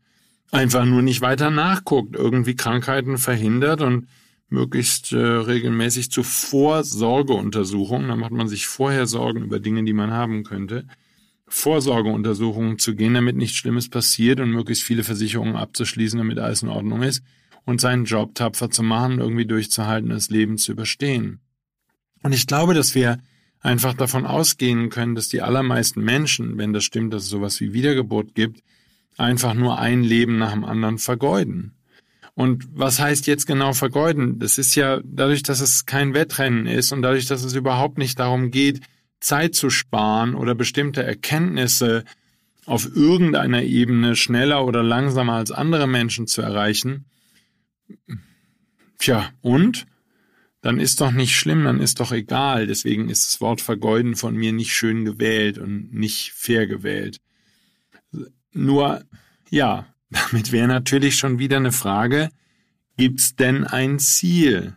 Einfach 0.53 0.85
nur 0.85 1.03
nicht 1.03 1.21
weiter 1.21 1.51
nachguckt, 1.51 2.15
irgendwie 2.15 2.55
Krankheiten 2.55 3.19
verhindert 3.19 3.81
und 3.81 4.07
möglichst 4.49 5.13
äh, 5.13 5.17
regelmäßig 5.17 6.11
zu 6.11 6.23
Vorsorgeuntersuchungen, 6.23 8.09
da 8.09 8.17
macht 8.17 8.31
man 8.31 8.47
sich 8.47 8.67
vorher 8.69 9.07
Sorgen 9.07 9.43
über 9.43 9.59
Dinge, 9.59 9.83
die 9.83 9.95
man 9.95 10.13
haben 10.13 10.45
könnte, 10.45 10.87
Vorsorgeuntersuchungen 11.47 12.79
zu 12.79 12.95
gehen, 12.95 13.15
damit 13.15 13.37
nichts 13.37 13.57
Schlimmes 13.57 13.89
passiert 13.89 14.41
und 14.41 14.51
möglichst 14.51 14.85
viele 14.85 15.05
Versicherungen 15.05 15.57
abzuschließen, 15.57 16.19
damit 16.19 16.39
alles 16.39 16.63
in 16.63 16.69
Ordnung 16.69 17.03
ist 17.03 17.23
und 17.65 17.81
seinen 17.81 18.05
Job 18.05 18.35
tapfer 18.35 18.71
zu 18.71 18.83
machen, 18.83 19.19
irgendwie 19.19 19.47
durchzuhalten, 19.47 20.11
das 20.11 20.31
Leben 20.31 20.59
zu 20.59 20.73
überstehen. 20.73 21.41
Und 22.23 22.33
ich 22.33 22.47
glaube, 22.47 22.75
dass 22.75 22.95
wir 22.95 23.19
einfach 23.61 23.95
davon 23.95 24.27
ausgehen 24.27 24.91
können, 24.91 25.15
dass 25.15 25.29
die 25.29 25.43
allermeisten 25.43 26.03
Menschen, 26.03 26.59
wenn 26.59 26.73
das 26.73 26.85
stimmt, 26.85 27.13
dass 27.13 27.25
es 27.25 27.29
sowas 27.29 27.61
wie 27.61 27.73
Wiedergeburt 27.73 28.35
gibt, 28.35 28.63
einfach 29.17 29.55
nur 29.55 29.79
ein 29.79 30.03
Leben 30.03 30.39
nach 30.39 30.53
dem 30.53 30.65
anderen 30.65 30.99
vergeuden. 30.99 31.75
Und 32.35 32.67
was 32.73 32.99
heißt 32.99 33.27
jetzt 33.27 33.47
genau 33.47 33.73
vergeuden? 33.73 34.39
Das 34.41 34.59
ist 34.59 34.75
ja 34.75 35.01
dadurch, 35.05 35.43
dass 35.43 35.61
es 35.61 35.87
kein 35.87 36.15
Wettrennen 36.15 36.67
ist 36.67 36.93
und 36.93 37.03
dadurch, 37.03 37.27
dass 37.27 37.45
es 37.45 37.55
überhaupt 37.55 37.97
nicht 37.97 38.19
darum 38.19 38.51
geht, 38.51 38.81
Zeit 39.25 39.55
zu 39.55 39.71
sparen 39.71 40.35
oder 40.35 40.55
bestimmte 40.55 41.03
Erkenntnisse 41.03 42.05
auf 42.67 42.95
irgendeiner 42.95 43.63
Ebene 43.63 44.17
schneller 44.17 44.65
oder 44.65 44.83
langsamer 44.83 45.35
als 45.35 45.51
andere 45.51 45.87
Menschen 45.87 46.27
zu 46.27 46.43
erreichen. 46.43 47.05
Tja, 48.99 49.31
und? 49.43 49.87
dann 50.65 50.81
ist 50.81 51.03
doch 51.03 51.13
nicht 51.13 51.37
schlimm, 51.37 51.65
dann 51.65 51.79
ist 51.79 52.01
doch 52.01 52.11
egal. 52.11 52.67
Deswegen 52.67 53.11
ist 53.11 53.27
das 53.27 53.41
Wort 53.43 53.61
vergeuden 53.61 54.17
von 54.17 54.35
mir 54.35 54.51
nicht 54.51 54.73
schön 54.73 55.05
gewählt 55.05 55.59
und 55.59 55.93
nicht 55.93 56.33
fair 56.33 56.67
gewählt. 56.67 57.21
Nur, 58.55 59.05
ja, 59.51 59.87
damit 60.11 60.53
wäre 60.53 60.67
natürlich 60.67 61.17
schon 61.17 61.39
wieder 61.39 61.59
eine 61.59 61.71
Frage, 61.71 62.31
gibt's 62.97 63.37
denn 63.37 63.65
ein 63.67 63.99
Ziel? 63.99 64.75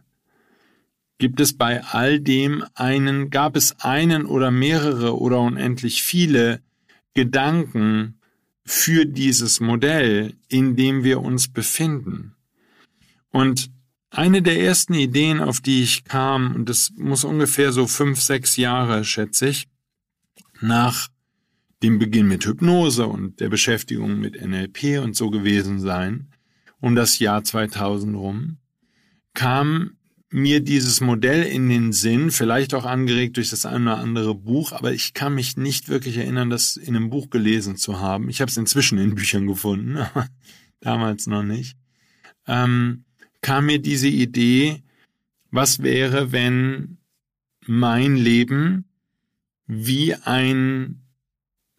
Gibt 1.20 1.40
es 1.40 1.58
bei 1.58 1.84
all 1.84 2.20
dem 2.20 2.64
einen, 2.76 3.30
gab 3.30 3.56
es 3.56 3.80
einen 3.80 4.26
oder 4.26 4.52
mehrere 4.52 5.18
oder 5.20 5.40
unendlich 5.40 6.04
viele 6.04 6.62
Gedanken 7.16 8.20
für 8.64 9.06
dieses 9.06 9.60
Modell, 9.60 10.36
in 10.48 10.76
dem 10.76 11.04
wir 11.04 11.22
uns 11.22 11.48
befinden? 11.48 12.36
Und 13.32 13.72
eine 14.10 14.42
der 14.42 14.60
ersten 14.62 14.94
Ideen, 14.94 15.42
auf 15.42 15.60
die 15.60 15.84
ich 15.84 16.04
kam, 16.04 16.56
und 16.56 16.70
das 16.70 16.92
muss 16.96 17.24
ungefähr 17.24 17.72
so 17.72 17.88
fünf, 17.88 18.22
sechs 18.22 18.56
Jahre, 18.56 19.04
schätze 19.04 19.50
ich, 19.50 19.68
nach 20.62 21.10
dem 21.84 22.00
Beginn 22.00 22.28
mit 22.28 22.46
Hypnose 22.46 23.06
und 23.06 23.40
der 23.40 23.50
Beschäftigung 23.50 24.20
mit 24.20 24.42
NLP 24.42 25.04
und 25.04 25.16
so 25.16 25.30
gewesen 25.30 25.80
sein, 25.80 26.30
um 26.80 26.96
das 26.96 27.20
Jahr 27.20 27.44
2000 27.44 28.16
rum, 28.16 28.58
kam 29.34 29.97
mir 30.30 30.60
dieses 30.62 31.00
Modell 31.00 31.44
in 31.44 31.70
den 31.70 31.94
Sinn, 31.94 32.32
vielleicht 32.32 32.74
auch 32.74 32.86
angeregt 32.86 33.38
durch 33.38 33.50
das 33.50 33.66
eine 33.66 33.94
oder 33.94 33.98
andere 34.00 34.36
Buch, 34.36 34.74
aber 34.74 34.92
ich 34.92 35.14
kann 35.14 35.34
mich 35.34 35.56
nicht 35.56 35.88
wirklich 35.88 36.18
erinnern, 36.18 36.50
das 36.50 36.76
in 36.76 36.96
einem 36.96 37.10
Buch 37.10 37.30
gelesen 37.30 37.78
zu 37.78 38.00
haben. 38.00 38.30
Ich 38.30 38.42
habe 38.42 38.50
es 38.50 38.58
inzwischen 38.58 38.98
in 38.98 39.16
Büchern 39.16 39.48
gefunden, 39.48 39.98
aber 39.98 40.28
damals 40.82 41.28
noch 41.28 41.44
nicht. 41.44 41.78
Ähm, 42.46 43.06
kam 43.42 43.68
mir 43.68 43.80
diese 43.80 44.10
Idee, 44.10 44.84
was 45.52 45.82
wäre, 45.82 46.32
wenn 46.32 46.98
mein 47.66 48.16
Leben 48.16 48.86
wie 49.66 50.14
ein 50.14 51.02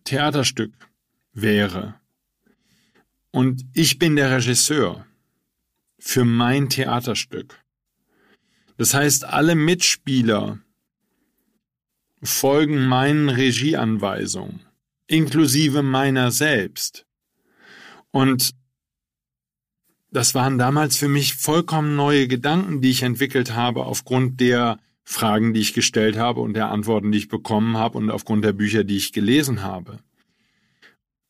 Theaterstück 0.05 0.73
wäre. 1.33 1.95
Und 3.31 3.64
ich 3.75 3.99
bin 3.99 4.17
der 4.17 4.31
Regisseur 4.31 5.07
für 5.99 6.25
mein 6.25 6.69
Theaterstück. 6.69 7.59
Das 8.79 8.95
heißt, 8.95 9.25
alle 9.25 9.57
Mitspieler 9.57 10.61
folgen 12.23 12.87
meinen 12.87 13.29
Regieanweisungen, 13.29 14.61
inklusive 15.09 15.83
meiner 15.83 16.31
selbst. 16.31 17.05
Und 18.13 18.55
das 20.11 20.35
waren 20.35 20.59
damals 20.59 20.97
für 20.97 21.09
mich 21.09 21.35
vollkommen 21.35 21.97
neue 21.97 22.29
Gedanken, 22.29 22.81
die 22.81 22.91
ich 22.91 23.03
entwickelt 23.03 23.55
habe 23.55 23.85
aufgrund 23.85 24.41
der 24.41 24.79
Fragen, 25.03 25.55
die 25.55 25.61
ich 25.61 25.75
gestellt 25.75 26.17
habe 26.17 26.41
und 26.41 26.55
der 26.55 26.71
Antworten, 26.71 27.11
die 27.11 27.19
ich 27.19 27.29
bekommen 27.29 27.77
habe 27.77 27.99
und 27.99 28.11
aufgrund 28.11 28.45
der 28.45 28.53
Bücher, 28.53 28.85
die 28.85 28.97
ich 28.97 29.13
gelesen 29.13 29.63
habe. 29.63 29.99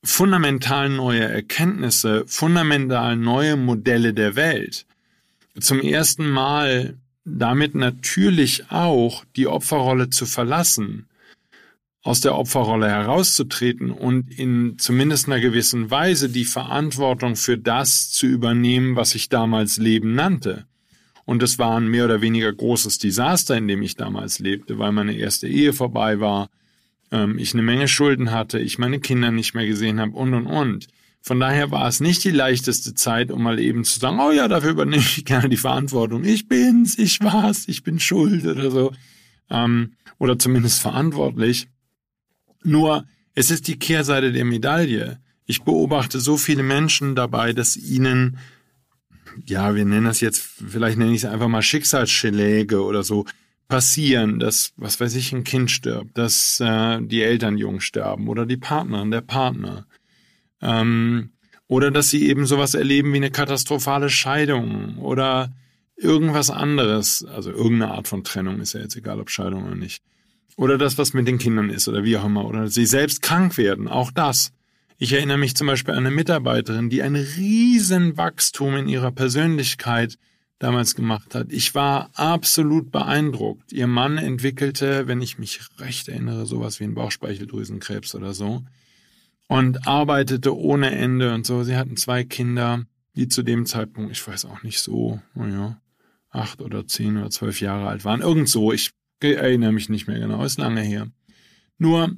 Fundamental 0.05 0.91
neue 0.91 1.25
Erkenntnisse, 1.25 2.25
fundamental 2.27 3.17
neue 3.17 3.57
Modelle 3.57 4.13
der 4.13 4.37
Welt. 4.37 4.87
Zum 5.59 5.81
ersten 5.81 6.29
Mal 6.29 6.99
damit 7.29 7.75
natürlich 7.75 8.71
auch 8.71 9.25
die 9.37 9.47
Opferrolle 9.47 10.11
zu 10.11 10.27
verlassen 10.27 11.09
aus 12.03 12.21
der 12.21 12.37
Opferrolle 12.37 12.89
herauszutreten 12.89 13.91
und 13.91 14.31
in 14.39 14.79
zumindest 14.79 15.27
einer 15.27 15.41
gewissen 15.41 15.91
Weise 15.91 16.31
die 16.31 16.47
Verantwortung 16.47 17.37
für 17.37 17.59
das 17.59 18.11
zu 18.11 18.27
übernehmen, 18.27 18.97
was 18.97 19.15
ich 19.15 19.29
damals 19.29 19.77
Leben 19.77 20.15
nannte. 20.15 20.65
Und 21.27 21.43
es 21.43 21.59
war 21.59 21.77
ein 21.77 21.89
mehr 21.89 22.07
oder 22.07 22.23
weniger 22.23 22.51
großes 22.51 22.99
Desaster, 22.99 23.57
in 23.57 23.69
dem 23.69 23.83
ich 23.83 23.97
damals 23.97 24.39
lebte, 24.39 24.79
weil 24.79 24.93
meine 24.93 25.15
erste 25.15 25.49
Ehe 25.49 25.75
vorbei 25.75 26.21
war, 26.21 26.49
ähm, 27.11 27.39
ich 27.39 27.53
eine 27.53 27.63
Menge 27.63 27.89
Schulden 27.89 28.31
hatte, 28.31 28.59
ich 28.59 28.79
meine 28.79 29.01
Kinder 29.01 29.31
nicht 29.31 29.55
mehr 29.55 29.67
gesehen 29.67 30.01
habe 30.01 30.13
und 30.13 30.33
und 30.33 30.47
und. 30.47 30.89
Von 31.29 31.41
daher 31.41 31.71
war 31.71 31.87
es 31.87 32.01
nicht 32.01 32.25
die 32.25 32.31
leichteste 32.31 32.95
Zeit, 32.95 33.31
um 33.31 33.43
mal 33.43 33.61
eben 33.61 33.85
zu 33.85 34.01
sagen, 34.01 34.19
oh 34.19 34.31
ja, 34.31 34.49
dafür 34.49 34.71
übernehme 34.71 35.03
ich 35.03 35.27
gerne 35.27 35.51
die 35.51 35.59
Verantwortung. 35.59 36.25
Ich 36.25 36.49
bin's, 36.49 36.99
ich 36.99 37.21
war's, 37.21 37.69
ich 37.69 37.83
bin 37.83 38.01
schuld 38.01 38.47
oder 38.47 38.71
so. 38.71 38.93
Ähm, 39.51 39.93
oder 40.17 40.39
zumindest 40.39 40.81
verantwortlich. 40.81 41.69
Nur, 42.63 43.05
es 43.35 43.51
ist 43.51 43.69
die 43.69 43.79
Kehrseite 43.79 44.33
der 44.33 44.47
Medaille. 44.47 45.21
Ich 45.45 45.65
beobachte 45.65 46.19
so 46.19 46.39
viele 46.39 46.63
Menschen 46.63 47.15
dabei, 47.15 47.53
dass 47.53 47.77
ihnen, 47.77 48.39
ja, 49.45 49.75
wir 49.75 49.85
nennen 49.85 50.07
das 50.07 50.23
jetzt, 50.23 50.41
vielleicht 50.41 50.97
nenne 50.97 51.13
ich 51.13 51.25
es 51.25 51.31
einfach 51.31 51.49
mal 51.49 51.61
Schicksalsschläge 51.61 52.83
oder 52.83 53.03
so, 53.03 53.27
passieren, 53.69 54.41
dass, 54.41 54.73
was 54.79 54.99
weiß 54.99 55.15
ich, 55.15 55.35
ein 55.35 55.45
Kind 55.45 55.71
stirbt, 55.71 56.17
dass 56.17 56.59
äh, 56.61 57.03
die 57.03 57.21
Eltern 57.21 57.59
jung 57.59 57.81
sterben 57.81 58.29
oder 58.29 58.47
die 58.47 58.57
Partnerin, 58.57 59.11
der 59.11 59.21
Partner. 59.21 59.87
Ähm, 60.61 61.31
oder 61.67 61.91
dass 61.91 62.09
sie 62.09 62.29
eben 62.29 62.47
sowas 62.47 62.75
erleben 62.75 63.13
wie 63.13 63.19
eine 63.19 63.31
katastrophale 63.31 64.09
Scheidung 64.09 64.99
oder 64.99 65.53
irgendwas 65.97 66.51
anderes. 66.51 67.25
Also 67.25 67.51
irgendeine 67.51 67.93
Art 67.93 68.09
von 68.09 68.25
Trennung 68.25 68.61
ist 68.61 68.73
ja 68.73 68.81
jetzt 68.81 68.97
egal, 68.97 69.21
ob 69.21 69.31
Scheidung 69.31 69.65
oder 69.65 69.75
nicht. 69.75 70.03
Oder 70.57 70.79
das, 70.79 70.99
was 70.99 71.13
mit 71.13 71.29
den 71.29 71.39
Kindern 71.39 71.71
ist 71.71 71.87
oder 71.87 72.05
wie 72.05 72.17
auch 72.17 72.25
immer. 72.25 72.45
Oder 72.47 72.69
sie 72.69 72.87
selbst 72.87 73.23
krank 73.23 73.59
werden. 73.59 73.87
Auch 73.87 74.11
das. 74.11 74.53
Ich 74.97 75.13
erinnere 75.13 75.39
mich 75.39 75.55
zum 75.55 75.69
Beispiel 75.69 75.95
an 75.95 76.07
eine 76.07 76.11
Mitarbeiterin, 76.11 76.91
die 76.91 77.03
ein 77.03 77.15
Riesenwachstum 77.15 78.77
in 78.77 78.89
ihrer 78.89 79.13
Persönlichkeit 79.13 80.19
damals 80.59 80.97
gemacht 80.97 81.37
hat. 81.37 81.53
Ich 81.53 81.75
war 81.77 82.11
absolut 82.15 82.91
beeindruckt. 82.91 83.73
Ihr 83.73 83.87
Mann 83.87 84.19
entwickelte, 84.19 85.07
wenn 85.07 85.23
ich 85.23 85.39
mich 85.39 85.61
recht 85.79 86.09
erinnere, 86.09 86.47
sowas 86.47 86.81
wie 86.81 86.85
ein 86.85 86.95
Bauchspeicheldrüsenkrebs 86.95 88.17
oder 88.17 88.35
so. 88.35 88.65
Und 89.49 89.87
arbeitete 89.87 90.57
ohne 90.57 90.95
Ende 90.95 91.35
und 91.35 91.47
so. 91.47 91.65
Sie 91.65 91.77
hatten 91.77 91.97
zwei 91.97 92.23
Kinder, 92.23 92.85
die 93.17 93.29
zu 93.29 93.43
dem 93.43 93.67
Zeitpunkt, 93.67 94.13
ich 94.13 94.27
weiß 94.27 94.45
auch 94.45 94.63
nicht 94.63 94.81
so, 94.81 95.21
naja, 95.35 95.81
acht 96.31 96.61
oder 96.61 96.87
zehn 96.87 97.17
oder 97.17 97.31
zwölf 97.31 97.61
Jahre 97.61 97.89
alt 97.89 98.05
waren. 98.05 98.21
Irgend 98.21 98.49
so. 98.49 98.73
Ich 98.73 98.93
erinnere 99.21 99.73
mich 99.73 99.89
nicht 99.89 100.07
mehr 100.07 100.19
genau, 100.19 100.45
ist 100.45 100.59
lange 100.59 100.83
her. 100.83 101.09
Nur, 101.79 102.17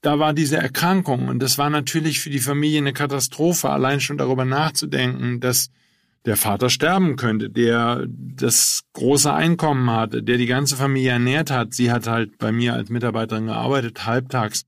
da 0.00 0.18
war 0.18 0.32
diese 0.32 0.56
Erkrankung 0.56 1.28
und 1.28 1.40
das 1.40 1.58
war 1.58 1.70
natürlich 1.70 2.20
für 2.20 2.30
die 2.30 2.40
Familie 2.40 2.78
eine 2.78 2.92
Katastrophe, 2.92 3.68
allein 3.68 4.00
schon 4.00 4.16
darüber 4.16 4.44
nachzudenken, 4.44 5.40
dass 5.40 5.70
der 6.24 6.36
Vater 6.36 6.70
sterben 6.70 7.16
könnte, 7.16 7.50
der 7.50 8.06
das 8.08 8.82
große 8.92 9.32
Einkommen 9.32 9.90
hatte, 9.90 10.22
der 10.22 10.36
die 10.36 10.46
ganze 10.46 10.76
Familie 10.76 11.12
ernährt 11.12 11.50
hat. 11.50 11.74
Sie 11.74 11.90
hat 11.90 12.06
halt 12.06 12.38
bei 12.38 12.52
mir 12.52 12.74
als 12.74 12.90
Mitarbeiterin 12.90 13.46
gearbeitet, 13.46 14.06
halbtags 14.06 14.66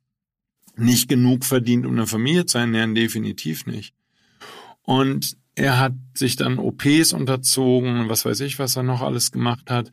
nicht 0.82 1.08
genug 1.08 1.44
verdient, 1.44 1.86
um 1.86 1.92
eine 1.92 2.06
Familie 2.06 2.46
zu 2.46 2.58
ernähren, 2.58 2.94
definitiv 2.94 3.66
nicht. 3.66 3.94
Und 4.82 5.36
er 5.54 5.78
hat 5.78 5.94
sich 6.14 6.36
dann 6.36 6.58
OPs 6.58 7.12
unterzogen, 7.12 8.08
was 8.08 8.24
weiß 8.24 8.40
ich, 8.40 8.58
was 8.58 8.76
er 8.76 8.82
noch 8.82 9.02
alles 9.02 9.32
gemacht 9.32 9.70
hat, 9.70 9.92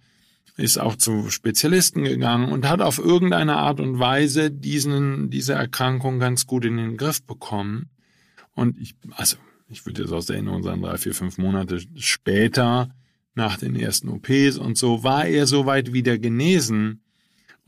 ist 0.58 0.78
auch 0.78 0.96
zu 0.96 1.30
Spezialisten 1.30 2.04
gegangen 2.04 2.52
und 2.52 2.68
hat 2.68 2.82
auf 2.82 3.00
irgendeine 3.00 3.58
Art 3.58 3.80
und 3.80 4.00
Weise 4.00 4.52
diesen, 4.52 5.30
diese 5.30 5.54
Erkrankung 5.54 6.20
ganz 6.20 6.48
gut 6.48 6.66
in 6.66 6.78
den 6.78 6.98
Griff 6.98 7.24
bekommen. 7.24 7.90
Und 8.56 8.80
ich, 8.80 8.96
also, 9.12 9.38
ich 9.70 9.86
würde 9.86 10.02
jetzt 10.02 10.12
aus 10.12 10.26
der 10.26 10.36
Erinnerung 10.36 10.64
sagen, 10.64 10.82
drei, 10.82 10.98
vier, 10.98 11.16
fünf 11.16 11.38
Monate 11.38 11.80
später, 11.96 12.90
nach 13.36 13.58
den 13.58 13.76
ersten 13.76 14.10
OPs 14.10 14.58
und 14.58 14.78
so, 14.78 15.04
war 15.04 15.26
er 15.26 15.48
soweit 15.48 15.94
wieder 15.94 16.18
genesen. 16.18 17.02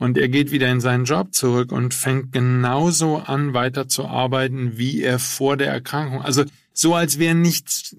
Und 0.02 0.18
er 0.18 0.28
geht 0.28 0.50
wieder 0.50 0.68
in 0.68 0.80
seinen 0.80 1.04
Job 1.04 1.32
zurück 1.32 1.70
und 1.70 1.94
fängt 1.94 2.32
genauso 2.32 3.18
an, 3.18 3.54
weiterzuarbeiten, 3.54 4.76
wie 4.76 5.00
er 5.00 5.20
vor 5.20 5.56
der 5.56 5.68
Erkrankung. 5.68 6.22
Also 6.22 6.44
so 6.72 6.96
als 6.96 7.20
wäre 7.20 7.36
nichts 7.36 7.94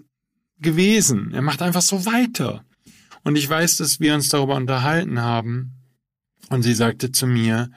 gewesen. 0.59 1.31
Er 1.33 1.41
macht 1.41 1.61
einfach 1.61 1.81
so 1.81 2.05
weiter. 2.05 2.65
Und 3.23 3.37
ich 3.37 3.49
weiß, 3.49 3.77
dass 3.77 4.01
wir 4.01 4.15
uns 4.15 4.27
darüber 4.27 4.55
unterhalten 4.55 5.21
haben. 5.21 5.75
Und 6.49 6.63
sie 6.63 6.73
sagte 6.73 7.13
zu 7.13 7.25
mir, 7.25 7.71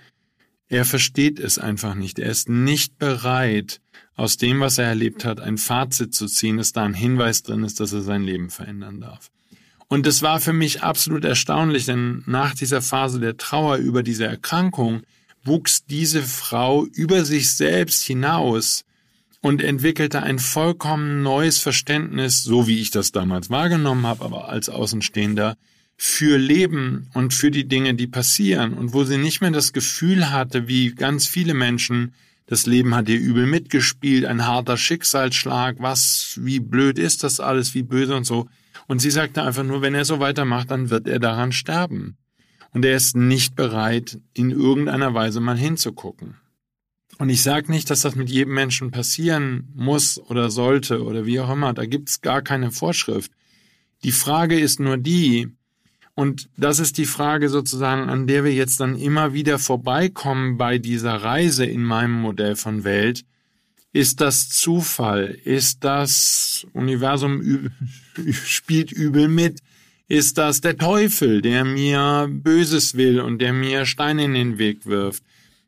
er 0.68 0.84
versteht 0.84 1.38
es 1.38 1.60
einfach 1.60 1.94
nicht. 1.94 2.18
Er 2.18 2.28
ist 2.28 2.48
nicht 2.48 2.98
bereit, 2.98 3.80
aus 4.16 4.38
dem, 4.38 4.58
was 4.58 4.78
er 4.78 4.86
erlebt 4.86 5.24
hat, 5.24 5.38
ein 5.38 5.56
Fazit 5.56 6.16
zu 6.16 6.26
ziehen, 6.26 6.56
dass 6.56 6.72
da 6.72 6.82
ein 6.82 6.94
Hinweis 6.94 7.44
drin 7.44 7.62
ist, 7.62 7.78
dass 7.78 7.92
er 7.92 8.02
sein 8.02 8.24
Leben 8.24 8.50
verändern 8.50 9.00
darf. 9.00 9.30
Und 9.88 10.06
es 10.06 10.22
war 10.22 10.40
für 10.40 10.52
mich 10.52 10.82
absolut 10.82 11.24
erstaunlich, 11.24 11.86
denn 11.86 12.22
nach 12.26 12.54
dieser 12.54 12.82
Phase 12.82 13.20
der 13.20 13.36
Trauer 13.36 13.76
über 13.76 14.02
diese 14.02 14.26
Erkrankung 14.26 15.02
wuchs 15.44 15.84
diese 15.84 16.22
Frau 16.22 16.84
über 16.86 17.24
sich 17.24 17.50
selbst 17.50 18.02
hinaus 18.02 18.84
und 19.40 19.62
entwickelte 19.62 20.24
ein 20.24 20.40
vollkommen 20.40 21.22
neues 21.22 21.58
Verständnis, 21.58 22.42
so 22.42 22.66
wie 22.66 22.80
ich 22.80 22.90
das 22.90 23.12
damals 23.12 23.48
wahrgenommen 23.48 24.06
habe, 24.06 24.24
aber 24.24 24.48
als 24.48 24.68
Außenstehender, 24.68 25.56
für 25.96 26.36
Leben 26.36 27.08
und 27.14 27.32
für 27.32 27.50
die 27.50 27.66
Dinge, 27.66 27.94
die 27.94 28.06
passieren 28.06 28.74
und 28.74 28.92
wo 28.92 29.04
sie 29.04 29.16
nicht 29.16 29.40
mehr 29.40 29.50
das 29.50 29.72
Gefühl 29.72 30.30
hatte, 30.30 30.68
wie 30.68 30.94
ganz 30.94 31.26
viele 31.26 31.54
Menschen, 31.54 32.12
das 32.46 32.66
Leben 32.66 32.94
hat 32.94 33.08
ihr 33.08 33.18
übel 33.18 33.46
mitgespielt, 33.46 34.24
ein 34.24 34.46
harter 34.46 34.76
Schicksalsschlag, 34.76 35.76
was, 35.78 36.38
wie 36.42 36.60
blöd 36.60 36.98
ist 36.98 37.24
das 37.24 37.40
alles, 37.40 37.74
wie 37.74 37.82
böse 37.82 38.14
und 38.14 38.24
so. 38.24 38.48
Und 38.86 39.00
sie 39.00 39.10
sagte 39.10 39.42
einfach 39.42 39.64
nur, 39.64 39.82
wenn 39.82 39.94
er 39.94 40.04
so 40.04 40.20
weitermacht, 40.20 40.70
dann 40.70 40.90
wird 40.90 41.08
er 41.08 41.18
daran 41.18 41.52
sterben. 41.52 42.16
Und 42.72 42.84
er 42.84 42.96
ist 42.96 43.16
nicht 43.16 43.56
bereit, 43.56 44.18
in 44.34 44.50
irgendeiner 44.50 45.14
Weise 45.14 45.40
mal 45.40 45.56
hinzugucken. 45.56 46.36
Und 47.18 47.30
ich 47.30 47.42
sage 47.42 47.70
nicht, 47.70 47.88
dass 47.90 48.02
das 48.02 48.14
mit 48.14 48.28
jedem 48.28 48.54
Menschen 48.54 48.90
passieren 48.90 49.68
muss 49.74 50.18
oder 50.18 50.50
sollte 50.50 51.02
oder 51.02 51.24
wie 51.24 51.40
auch 51.40 51.50
immer. 51.50 51.72
Da 51.72 51.86
gibt's 51.86 52.20
gar 52.20 52.42
keine 52.42 52.70
Vorschrift. 52.70 53.32
Die 54.04 54.12
Frage 54.12 54.58
ist 54.58 54.78
nur 54.78 54.98
die, 54.98 55.48
und 56.14 56.48
das 56.56 56.78
ist 56.78 56.98
die 56.98 57.06
Frage 57.06 57.48
sozusagen, 57.48 58.08
an 58.08 58.26
der 58.26 58.44
wir 58.44 58.52
jetzt 58.52 58.80
dann 58.80 58.96
immer 58.96 59.32
wieder 59.32 59.58
vorbeikommen 59.58 60.56
bei 60.56 60.78
dieser 60.78 61.14
Reise 61.14 61.66
in 61.66 61.82
meinem 61.82 62.14
Modell 62.14 62.56
von 62.56 62.84
Welt. 62.84 63.24
Ist 63.96 64.20
das 64.20 64.50
Zufall? 64.50 65.38
Ist 65.44 65.82
das 65.82 66.66
Universum 66.74 67.70
spielt 68.30 68.92
übel 68.92 69.26
mit? 69.26 69.60
Ist 70.06 70.36
das 70.36 70.60
der 70.60 70.76
Teufel, 70.76 71.40
der 71.40 71.64
mir 71.64 72.28
Böses 72.30 72.98
will 72.98 73.22
und 73.22 73.38
der 73.38 73.54
mir 73.54 73.86
Steine 73.86 74.24
in 74.24 74.34
den 74.34 74.58
Weg 74.58 74.84
wirft? 74.84 75.22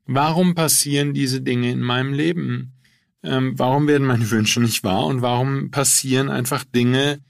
Warum 0.05 0.55
passieren 0.55 1.15
diese 1.15 1.41
Dinge 1.41 1.73
in 1.73 1.81
meinem 1.81 2.13
Leben? 2.13 2.75
Ähm, 3.23 3.59
warum 3.59 3.89
werden 3.89 4.07
meine 4.07 4.31
Wünsche 4.31 4.61
nicht 4.61 4.85
wahr? 4.85 5.07
Und 5.07 5.23
warum 5.23 5.71
passieren 5.71 6.29
einfach 6.29 6.65
Dinge, 6.65 7.21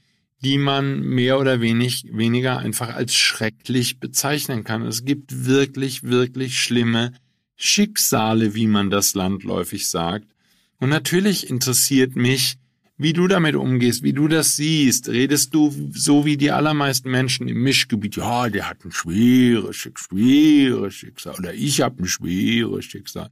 die 0.43 0.57
man 0.57 0.99
mehr 0.99 1.39
oder 1.39 1.61
wenig, 1.61 2.07
weniger 2.11 2.57
einfach 2.57 2.93
als 2.93 3.15
schrecklich 3.15 4.01
bezeichnen 4.01 4.65
kann. 4.65 4.81
Es 4.81 5.05
gibt 5.05 5.45
wirklich, 5.45 6.03
wirklich 6.03 6.59
schlimme 6.59 7.13
Schicksale, 7.55 8.53
wie 8.53 8.67
man 8.67 8.89
das 8.89 9.13
landläufig 9.13 9.87
sagt. 9.87 10.27
Und 10.79 10.89
natürlich 10.89 11.49
interessiert 11.49 12.15
mich, 12.15 12.57
wie 12.97 13.13
du 13.13 13.27
damit 13.27 13.55
umgehst, 13.55 14.03
wie 14.03 14.13
du 14.13 14.27
das 14.27 14.57
siehst. 14.57 15.07
Redest 15.07 15.53
du 15.53 15.73
so 15.93 16.25
wie 16.25 16.35
die 16.35 16.51
allermeisten 16.51 17.09
Menschen 17.09 17.47
im 17.47 17.63
Mischgebiet, 17.63 18.17
ja, 18.17 18.49
der 18.49 18.69
hat 18.69 18.83
ein 18.83 18.91
schweres, 18.91 19.75
schweres 19.77 20.93
Schicksal 20.95 21.35
oder 21.35 21.53
ich 21.53 21.81
habe 21.81 22.03
ein 22.03 22.07
schweres 22.07 22.85
Schicksal. 22.85 23.29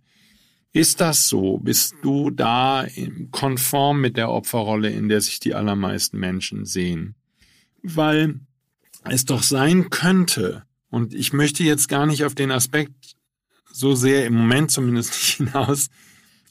Ist 0.72 1.02
das 1.02 1.28
so? 1.28 1.58
Bist 1.58 1.96
du 2.02 2.30
da 2.30 2.86
konform 3.32 4.00
mit 4.00 4.16
der 4.16 4.30
Opferrolle, 4.30 4.90
in 4.90 5.10
der 5.10 5.22
sich 5.22 5.40
die 5.40 5.54
allermeisten 5.54 6.18
Menschen 6.18 6.66
sehen? 6.66 7.16
Weil 7.82 8.40
es 9.04 9.26
doch 9.26 9.44
sein 9.44 9.90
könnte, 9.90 10.64
und 10.90 11.14
ich 11.14 11.34
möchte 11.34 11.64
jetzt 11.64 11.90
gar 11.90 12.06
nicht 12.06 12.24
auf 12.24 12.36
den 12.36 12.52
Aspekt 12.52 13.16
so 13.72 13.96
sehr 13.96 14.26
im 14.26 14.36
Moment 14.36 14.72
zumindest 14.72 15.12
nicht 15.12 15.38
hinaus, 15.38 15.90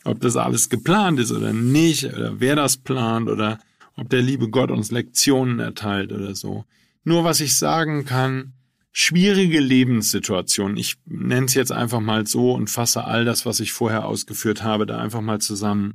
ob 0.07 0.21
das 0.21 0.37
alles 0.37 0.69
geplant 0.69 1.19
ist 1.21 1.33
oder 1.33 1.53
nicht, 1.53 2.05
oder 2.05 2.41
wer 2.41 2.57
das 2.57 2.77
plant, 2.77 3.29
oder 3.29 3.59
ob 3.97 4.09
der 4.11 4.23
liebe 4.23 4.49
Gott 4.49 4.71
uns 4.71 4.91
Lektionen 4.91 5.59
erteilt 5.59 6.13
oder 6.13 6.35
so. 6.35 6.65
Nur 7.05 7.25
was 7.25 7.41
ich 7.41 7.57
sagen 7.57 8.05
kann, 8.05 8.53
schwierige 8.93 9.61
Lebenssituationen, 9.61 10.77
ich 10.77 10.97
nenne 11.05 11.47
es 11.47 11.55
jetzt 11.55 11.73
einfach 11.73 12.01
mal 12.01 12.27
so 12.27 12.53
und 12.53 12.71
fasse 12.71 13.05
all 13.05 13.25
das, 13.25 13.47
was 13.47 13.61
ich 13.61 13.73
vorher 13.73 14.07
ausgeführt 14.07 14.63
habe, 14.63 14.87
da 14.87 14.99
einfach 14.99 15.21
mal 15.21 15.41
zusammen, 15.41 15.95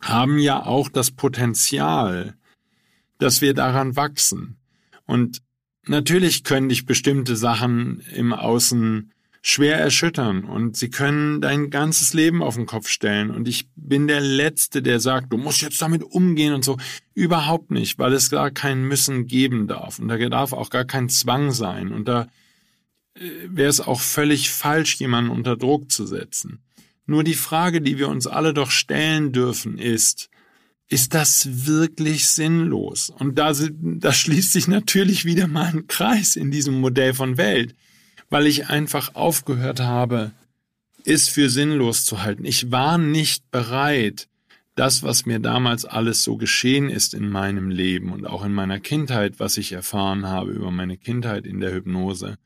haben 0.00 0.38
ja 0.38 0.64
auch 0.64 0.88
das 0.88 1.10
Potenzial, 1.10 2.34
dass 3.18 3.40
wir 3.40 3.54
daran 3.54 3.96
wachsen. 3.96 4.56
Und 5.06 5.42
natürlich 5.86 6.44
können 6.44 6.68
dich 6.68 6.86
bestimmte 6.86 7.36
Sachen 7.36 8.00
im 8.14 8.32
Außen 8.32 9.12
schwer 9.48 9.78
erschüttern 9.78 10.44
und 10.44 10.76
sie 10.76 10.90
können 10.90 11.40
dein 11.40 11.70
ganzes 11.70 12.12
Leben 12.12 12.42
auf 12.42 12.56
den 12.56 12.66
Kopf 12.66 12.88
stellen. 12.88 13.30
Und 13.30 13.46
ich 13.46 13.68
bin 13.76 14.08
der 14.08 14.20
Letzte, 14.20 14.82
der 14.82 14.98
sagt, 14.98 15.32
du 15.32 15.36
musst 15.36 15.62
jetzt 15.62 15.80
damit 15.80 16.02
umgehen 16.02 16.52
und 16.52 16.64
so. 16.64 16.78
Überhaupt 17.14 17.70
nicht, 17.70 17.96
weil 18.00 18.12
es 18.12 18.28
gar 18.28 18.50
kein 18.50 18.82
Müssen 18.82 19.28
geben 19.28 19.68
darf. 19.68 20.00
Und 20.00 20.08
da 20.08 20.16
darf 20.16 20.52
auch 20.52 20.68
gar 20.68 20.84
kein 20.84 21.08
Zwang 21.08 21.52
sein. 21.52 21.92
Und 21.92 22.08
da 22.08 22.26
äh, 23.14 23.20
wäre 23.46 23.68
es 23.68 23.80
auch 23.80 24.00
völlig 24.00 24.50
falsch, 24.50 24.96
jemanden 24.96 25.30
unter 25.30 25.56
Druck 25.56 25.92
zu 25.92 26.08
setzen. 26.08 26.58
Nur 27.06 27.22
die 27.22 27.34
Frage, 27.34 27.80
die 27.80 27.98
wir 27.98 28.08
uns 28.08 28.26
alle 28.26 28.52
doch 28.52 28.72
stellen 28.72 29.30
dürfen, 29.30 29.78
ist, 29.78 30.28
ist 30.88 31.14
das 31.14 31.66
wirklich 31.68 32.26
sinnlos? 32.26 33.10
Und 33.10 33.38
da, 33.38 33.52
da 33.70 34.12
schließt 34.12 34.52
sich 34.52 34.66
natürlich 34.66 35.24
wieder 35.24 35.46
mal 35.46 35.68
ein 35.68 35.86
Kreis 35.86 36.34
in 36.34 36.50
diesem 36.50 36.80
Modell 36.80 37.14
von 37.14 37.36
Welt 37.36 37.76
weil 38.30 38.46
ich 38.46 38.68
einfach 38.68 39.14
aufgehört 39.14 39.80
habe, 39.80 40.32
es 41.04 41.28
für 41.28 41.48
sinnlos 41.48 42.04
zu 42.04 42.22
halten. 42.22 42.44
Ich 42.44 42.70
war 42.70 42.98
nicht 42.98 43.50
bereit, 43.50 44.28
das, 44.74 45.02
was 45.02 45.24
mir 45.24 45.38
damals 45.38 45.84
alles 45.84 46.22
so 46.22 46.36
geschehen 46.36 46.90
ist 46.90 47.14
in 47.14 47.30
meinem 47.30 47.70
Leben 47.70 48.12
und 48.12 48.26
auch 48.26 48.44
in 48.44 48.52
meiner 48.52 48.78
Kindheit, 48.78 49.40
was 49.40 49.56
ich 49.56 49.72
erfahren 49.72 50.26
habe 50.26 50.52
über 50.52 50.70
meine 50.70 50.98
Kindheit 50.98 51.46
in 51.46 51.60
der 51.60 51.72
Hypnose, 51.72 52.36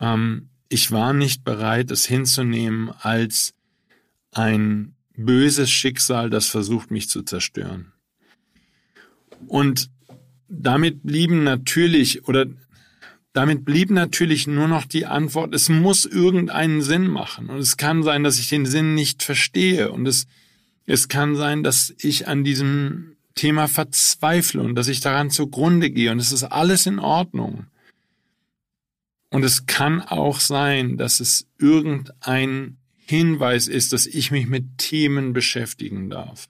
ähm, 0.00 0.48
ich 0.68 0.90
war 0.90 1.12
nicht 1.12 1.44
bereit, 1.44 1.90
es 1.90 2.06
hinzunehmen 2.06 2.90
als 3.00 3.52
ein 4.30 4.94
böses 5.14 5.70
Schicksal, 5.70 6.30
das 6.30 6.46
versucht, 6.46 6.90
mich 6.90 7.10
zu 7.10 7.22
zerstören. 7.22 7.92
Und 9.46 9.90
damit 10.48 11.02
blieben 11.02 11.44
natürlich, 11.44 12.26
oder 12.26 12.46
damit 13.32 13.64
blieb 13.64 13.90
natürlich 13.90 14.46
nur 14.46 14.68
noch 14.68 14.84
die 14.84 15.06
Antwort, 15.06 15.54
es 15.54 15.68
muss 15.68 16.04
irgendeinen 16.04 16.82
Sinn 16.82 17.08
machen. 17.08 17.48
Und 17.48 17.58
es 17.58 17.76
kann 17.76 18.02
sein, 18.02 18.24
dass 18.24 18.38
ich 18.38 18.48
den 18.48 18.66
Sinn 18.66 18.94
nicht 18.94 19.22
verstehe. 19.22 19.90
Und 19.90 20.06
es, 20.06 20.26
es 20.84 21.08
kann 21.08 21.34
sein, 21.34 21.62
dass 21.62 21.94
ich 21.98 22.28
an 22.28 22.44
diesem 22.44 23.16
Thema 23.34 23.68
verzweifle 23.68 24.60
und 24.62 24.74
dass 24.74 24.88
ich 24.88 25.00
daran 25.00 25.30
zugrunde 25.30 25.90
gehe. 25.90 26.12
Und 26.12 26.18
es 26.18 26.32
ist 26.32 26.44
alles 26.44 26.84
in 26.84 26.98
Ordnung. 26.98 27.66
Und 29.30 29.44
es 29.44 29.64
kann 29.64 30.02
auch 30.02 30.40
sein, 30.40 30.98
dass 30.98 31.20
es 31.20 31.46
irgendein 31.58 32.76
Hinweis 33.06 33.66
ist, 33.66 33.94
dass 33.94 34.06
ich 34.06 34.30
mich 34.30 34.46
mit 34.46 34.76
Themen 34.76 35.32
beschäftigen 35.32 36.10
darf. 36.10 36.48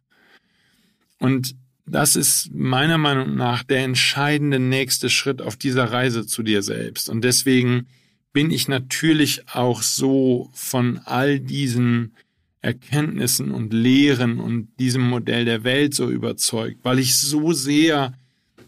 Und 1.18 1.54
das 1.86 2.16
ist 2.16 2.52
meiner 2.54 2.98
Meinung 2.98 3.34
nach 3.34 3.62
der 3.62 3.84
entscheidende 3.84 4.58
nächste 4.58 5.10
Schritt 5.10 5.42
auf 5.42 5.56
dieser 5.56 5.84
Reise 5.92 6.26
zu 6.26 6.42
dir 6.42 6.62
selbst. 6.62 7.08
Und 7.08 7.22
deswegen 7.22 7.86
bin 8.32 8.50
ich 8.50 8.68
natürlich 8.68 9.48
auch 9.52 9.82
so 9.82 10.50
von 10.54 11.00
all 11.04 11.40
diesen 11.40 12.14
Erkenntnissen 12.60 13.50
und 13.50 13.72
Lehren 13.72 14.38
und 14.38 14.68
diesem 14.78 15.02
Modell 15.02 15.44
der 15.44 15.64
Welt 15.64 15.94
so 15.94 16.08
überzeugt, 16.08 16.78
weil 16.84 17.00
ich 17.00 17.16
so 17.16 17.52
sehr 17.52 18.14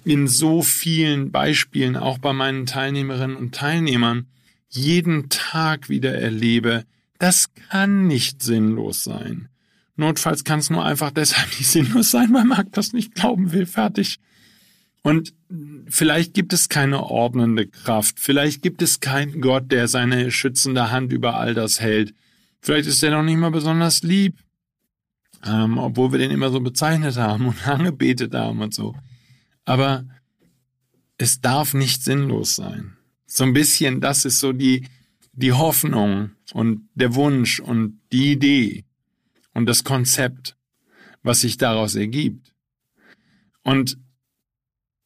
in 0.05 0.27
so 0.29 0.62
vielen 0.62 1.31
Beispielen, 1.31 1.96
auch 1.96 2.18
bei 2.18 2.33
meinen 2.33 2.66
Teilnehmerinnen 2.66 3.37
und 3.37 3.55
Teilnehmern, 3.55 4.27
jeden 4.68 5.29
Tag 5.29 5.88
wieder 5.88 6.14
erlebe, 6.14 6.85
das 7.18 7.55
kann 7.55 8.07
nicht 8.07 8.42
sinnlos 8.42 9.05
sein. 9.05 9.48
Notfalls 9.97 10.45
kann 10.45 10.59
es 10.59 10.71
nur 10.71 10.85
einfach 10.85 11.11
deshalb 11.11 11.49
nicht 11.59 11.69
sinnlos 11.69 12.11
sein, 12.11 12.33
weil 12.33 12.45
Marc 12.45 12.73
das 12.73 12.93
nicht 12.93 13.15
glauben 13.15 13.53
will. 13.53 13.67
Fertig. 13.67 14.19
Und 15.03 15.35
vielleicht 15.87 16.35
gibt 16.35 16.53
es 16.53 16.69
keine 16.69 17.05
ordnende 17.05 17.67
Kraft. 17.67 18.19
Vielleicht 18.19 18.63
gibt 18.63 18.83
es 18.83 19.01
keinen 19.01 19.41
Gott, 19.41 19.71
der 19.71 19.87
seine 19.87 20.31
schützende 20.31 20.91
Hand 20.91 21.13
über 21.13 21.39
all 21.39 21.55
das 21.55 21.81
hält. 21.81 22.15
Vielleicht 22.61 22.89
ist 22.89 23.03
er 23.03 23.11
noch 23.11 23.23
nicht 23.23 23.37
mal 23.37 23.51
besonders 23.51 24.03
lieb. 24.03 24.39
Ähm, 25.47 25.77
obwohl 25.77 26.13
wir 26.13 26.19
den 26.19 26.31
immer 26.31 26.51
so 26.51 26.61
bezeichnet 26.61 27.17
haben 27.17 27.47
und 27.49 27.69
angebetet 27.69 28.35
haben 28.35 28.63
und 28.63 28.73
so. 28.73 28.97
Aber 29.65 30.05
es 31.19 31.41
darf 31.41 31.75
nicht 31.75 32.03
sinnlos 32.03 32.57
sein. 32.57 32.97
So 33.27 33.45
ein 33.45 33.53
bisschen, 33.53 34.01
das 34.01 34.25
ist 34.25 34.41
so 34.41 34.53
die, 34.53 34.89
die 35.33 35.53
Hoffnung 35.53 36.31
und 36.53 36.89
der 36.95 37.15
Wunsch 37.15 37.61
und 37.61 38.01
die 38.11 38.33
Idee 38.33 38.85
und 39.55 39.67
das 39.67 39.85
Konzept, 39.85 40.57
was 41.23 41.40
sich 41.40 41.57
daraus 41.57 41.95
ergibt. 41.95 42.53
Und 43.62 43.97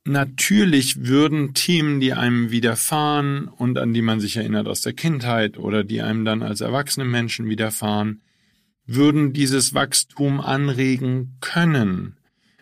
natürlich 0.05 1.05
würden 1.07 1.55
Themen, 1.55 2.01
die 2.01 2.15
einem 2.15 2.51
widerfahren 2.51 3.47
und 3.47 3.79
an 3.79 3.93
die 3.93 4.03
man 4.03 4.21
sich 4.21 4.37
erinnert 4.37 4.67
aus 4.67 4.81
der 4.81 4.95
Kindheit 4.95 5.59
oder 5.59 5.85
die 5.85 6.03
einem 6.03 6.25
dann 6.25 6.43
als 6.43 6.61
erwachsene 6.61 7.05
Menschen 7.05 7.49
widerfahren, 7.49 8.23
würden 8.87 9.33
dieses 9.33 9.75
Wachstum 9.75 10.41
anregen 10.41 11.37
können, 11.41 12.19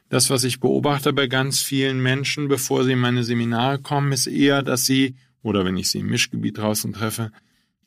das, 0.09 0.31
was 0.31 0.45
ich 0.45 0.61
beobachte 0.61 1.13
bei 1.13 1.27
ganz 1.27 1.63
vielen 1.63 2.01
Menschen, 2.01 2.49
bevor 2.49 2.85
sie 2.85 2.93
in 2.93 3.01
meine 3.01 3.25
Seminare 3.25 3.79
kommen, 3.79 4.13
ist 4.13 4.27
eher, 4.27 4.63
dass 4.63 4.85
sie, 4.85 5.17
oder 5.43 5.65
wenn 5.65 5.77
ich 5.77 5.91
sie 5.91 5.99
im 5.99 6.07
Mischgebiet 6.07 6.59
draußen 6.59 6.93
treffe, 6.93 7.33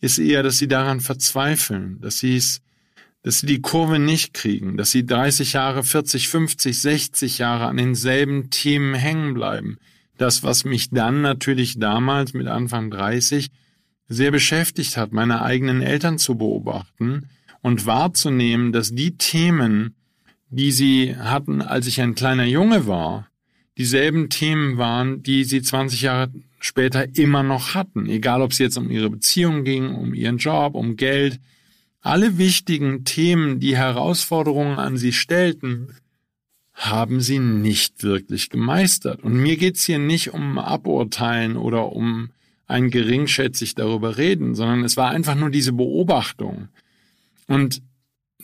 ist 0.01 0.19
eher, 0.19 0.43
dass 0.43 0.57
sie 0.57 0.67
daran 0.67 0.99
verzweifeln, 0.99 1.99
dass 2.01 2.17
sie 2.19 2.35
es, 2.35 2.61
dass 3.23 3.39
sie 3.39 3.47
die 3.47 3.61
Kurve 3.61 3.99
nicht 3.99 4.33
kriegen, 4.33 4.77
dass 4.77 4.91
sie 4.91 5.05
30 5.05 5.53
Jahre, 5.53 5.83
40, 5.83 6.29
50, 6.29 6.81
60 6.81 7.37
Jahre 7.37 7.65
an 7.65 7.77
denselben 7.77 8.49
Themen 8.49 8.93
hängen 8.93 9.33
bleiben. 9.33 9.77
Das, 10.17 10.43
was 10.43 10.65
mich 10.65 10.89
dann 10.89 11.21
natürlich 11.21 11.79
damals 11.79 12.33
mit 12.33 12.47
Anfang 12.47 12.91
30 12.91 13.49
sehr 14.07 14.31
beschäftigt 14.31 14.97
hat, 14.97 15.13
meine 15.13 15.41
eigenen 15.41 15.81
Eltern 15.81 16.17
zu 16.17 16.35
beobachten 16.35 17.29
und 17.61 17.85
wahrzunehmen, 17.85 18.71
dass 18.71 18.93
die 18.93 19.17
Themen, 19.17 19.95
die 20.49 20.71
sie 20.71 21.15
hatten, 21.15 21.61
als 21.61 21.87
ich 21.87 22.01
ein 22.01 22.15
kleiner 22.15 22.45
Junge 22.45 22.87
war, 22.87 23.27
dieselben 23.77 24.29
Themen 24.29 24.77
waren, 24.77 25.23
die 25.23 25.43
sie 25.43 25.61
20 25.61 26.01
Jahre 26.01 26.31
später 26.59 27.15
immer 27.17 27.43
noch 27.43 27.75
hatten. 27.75 28.07
Egal, 28.07 28.41
ob 28.41 28.51
es 28.51 28.57
jetzt 28.57 28.77
um 28.77 28.89
ihre 28.89 29.09
Beziehung 29.09 29.63
ging, 29.63 29.95
um 29.95 30.13
ihren 30.13 30.37
Job, 30.37 30.75
um 30.75 30.97
Geld. 30.97 31.39
Alle 32.01 32.37
wichtigen 32.37 33.03
Themen, 33.03 33.59
die 33.59 33.75
Herausforderungen 33.75 34.79
an 34.79 34.97
sie 34.97 35.13
stellten, 35.13 35.95
haben 36.73 37.19
sie 37.19 37.39
nicht 37.39 38.03
wirklich 38.03 38.49
gemeistert. 38.49 39.21
Und 39.21 39.33
mir 39.33 39.57
geht's 39.57 39.83
hier 39.83 39.99
nicht 39.99 40.33
um 40.33 40.57
Aburteilen 40.57 41.57
oder 41.57 41.91
um 41.91 42.29
ein 42.67 42.89
geringschätzig 42.89 43.75
darüber 43.75 44.17
reden, 44.17 44.55
sondern 44.55 44.85
es 44.85 44.95
war 44.95 45.09
einfach 45.09 45.35
nur 45.35 45.49
diese 45.49 45.73
Beobachtung. 45.73 46.69
Und 47.47 47.81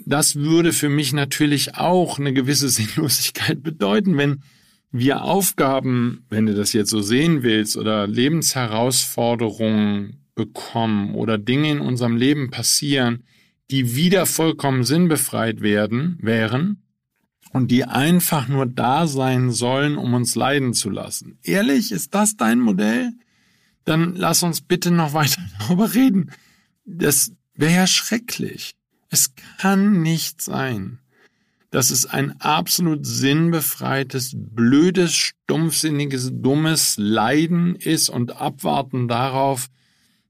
das 0.06 0.36
würde 0.36 0.74
für 0.74 0.89
mich 0.89 1.13
natürlich 1.13 1.76
auch 1.76 2.20
eine 2.20 2.34
gewisse 2.34 2.68
Sinnlosigkeit 2.70 3.63
bedeuten, 3.63 4.18
wenn 4.18 4.41
wir 4.91 5.24
Aufgaben, 5.24 6.26
wenn 6.30 6.46
du 6.46 6.54
das 6.56 6.74
jetzt 6.74 6.89
so 6.89 7.02
sehen 7.02 7.44
willst, 7.44 7.78
oder 7.78 8.08
Lebensherausforderungen 8.08 10.18
bekommen 10.36 11.15
oder 11.15 11.38
Dinge 11.38 11.72
in 11.72 11.80
unserem 11.80 12.18
Leben 12.18 12.50
passieren, 12.50 13.24
die 13.71 13.95
wieder 13.95 14.25
vollkommen 14.25 14.84
sinnbefreit 14.84 15.62
werden, 15.62 16.17
wären 16.21 16.84
und 17.51 17.71
die 17.71 17.86
einfach 17.86 18.47
nur 18.47 18.65
da 18.65 19.08
sein 19.08 19.51
sollen, 19.51 19.97
um 19.97 20.13
uns 20.13 20.36
leiden 20.36 20.73
zu 20.73 20.89
lassen. 20.89 21.39
Ehrlich, 21.43 21.91
ist 21.91 22.13
das 22.13 22.36
dein 22.36 22.60
Modell? 22.60 23.13
Dann 23.86 24.15
lass 24.15 24.43
uns 24.43 24.62
bitte 24.62 24.91
noch 24.91 25.13
weiter 25.13 25.41
darüber 25.60 25.93
reden. 25.93 26.32
Das 26.86 27.32
wäre 27.54 27.73
ja 27.73 27.88
schrecklich. 27.88 28.75
Es 29.10 29.34
kann 29.58 30.01
nicht 30.01 30.41
sein, 30.41 30.99
dass 31.71 31.89
es 31.89 32.06
ein 32.06 32.39
absolut 32.41 33.06
sinnbefreites, 33.06 34.34
blödes, 34.36 35.13
stumpfsinniges, 35.13 36.32
dummes 36.34 36.95
Leiden 36.97 37.75
ist 37.75 38.10
und 38.10 38.36
abwarten 38.36 39.08
darauf, 39.08 39.67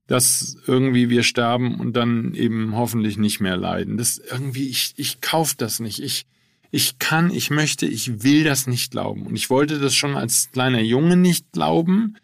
dass 0.06 0.56
irgendwie 0.66 1.10
wir 1.10 1.22
sterben 1.22 1.80
und 1.80 1.94
dann 1.94 2.34
eben 2.34 2.76
hoffentlich 2.76 3.16
nicht 3.16 3.40
mehr 3.40 3.56
leiden. 3.56 3.96
Das 3.96 4.18
irgendwie, 4.18 4.68
ich, 4.68 4.94
ich 4.96 5.20
kauf 5.20 5.54
das 5.54 5.80
nicht. 5.80 6.00
Ich, 6.00 6.26
ich 6.70 6.98
kann, 6.98 7.30
ich 7.30 7.50
möchte, 7.50 7.86
ich 7.86 8.22
will 8.22 8.44
das 8.44 8.66
nicht 8.66 8.92
glauben. 8.92 9.26
Und 9.26 9.34
ich 9.34 9.50
wollte 9.50 9.78
das 9.78 9.94
schon 9.94 10.16
als 10.16 10.50
kleiner 10.52 10.80
Junge 10.80 11.16
nicht 11.16 11.52
glauben. 11.52 12.16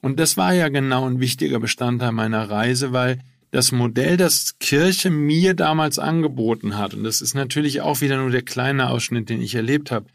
Und 0.00 0.20
das 0.20 0.36
war 0.36 0.52
ja 0.52 0.68
genau 0.68 1.08
ein 1.08 1.20
wichtiger 1.20 1.58
Bestandteil 1.58 2.12
meiner 2.12 2.50
Reise, 2.50 2.92
weil 2.92 3.20
das 3.50 3.70
Modell, 3.70 4.16
das 4.16 4.58
Kirche 4.58 5.10
mir 5.10 5.54
damals 5.54 5.98
angeboten 5.98 6.76
hat, 6.76 6.94
und 6.94 7.04
das 7.04 7.20
ist 7.20 7.34
natürlich 7.34 7.82
auch 7.82 8.00
wieder 8.00 8.16
nur 8.16 8.30
der 8.30 8.42
kleine 8.42 8.88
Ausschnitt, 8.88 9.28
den 9.28 9.42
ich 9.42 9.54
erlebt 9.54 9.90
habe, 9.90 10.06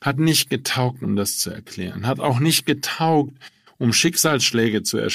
hat 0.00 0.18
nicht 0.18 0.48
getaugt, 0.48 1.02
um 1.02 1.14
das 1.14 1.38
zu 1.38 1.50
erklären, 1.50 2.06
hat 2.06 2.18
auch 2.18 2.40
nicht 2.40 2.66
getaugt, 2.66 3.34
um 3.78 3.92
Schicksalsschläge 3.92 4.82
zu 4.82 4.98
er 4.98 5.10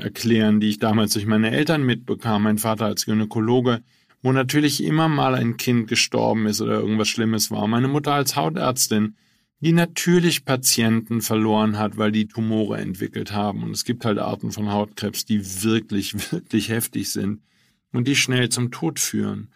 erklären, 0.00 0.60
die 0.60 0.68
ich 0.68 0.78
damals 0.78 1.14
durch 1.14 1.26
meine 1.26 1.50
Eltern 1.50 1.82
mitbekam, 1.82 2.42
mein 2.42 2.58
Vater 2.58 2.84
als 2.84 3.06
Gynäkologe, 3.06 3.82
wo 4.22 4.32
natürlich 4.32 4.84
immer 4.84 5.08
mal 5.08 5.34
ein 5.34 5.56
Kind 5.56 5.88
gestorben 5.88 6.46
ist 6.46 6.60
oder 6.60 6.74
irgendwas 6.74 7.08
Schlimmes 7.08 7.50
war, 7.50 7.66
meine 7.66 7.88
Mutter 7.88 8.12
als 8.12 8.36
Hautärztin, 8.36 9.16
die 9.60 9.72
natürlich 9.72 10.44
Patienten 10.44 11.22
verloren 11.22 11.78
hat, 11.78 11.96
weil 11.96 12.12
die 12.12 12.26
Tumore 12.26 12.78
entwickelt 12.78 13.32
haben. 13.32 13.62
Und 13.62 13.70
es 13.70 13.84
gibt 13.84 14.04
halt 14.04 14.18
Arten 14.18 14.50
von 14.50 14.70
Hautkrebs, 14.70 15.24
die 15.24 15.62
wirklich, 15.62 16.14
wirklich 16.32 16.68
heftig 16.68 17.10
sind 17.10 17.40
und 17.92 18.08
die 18.08 18.16
schnell 18.16 18.48
zum 18.48 18.70
Tod 18.70 18.98
führen. 19.00 19.48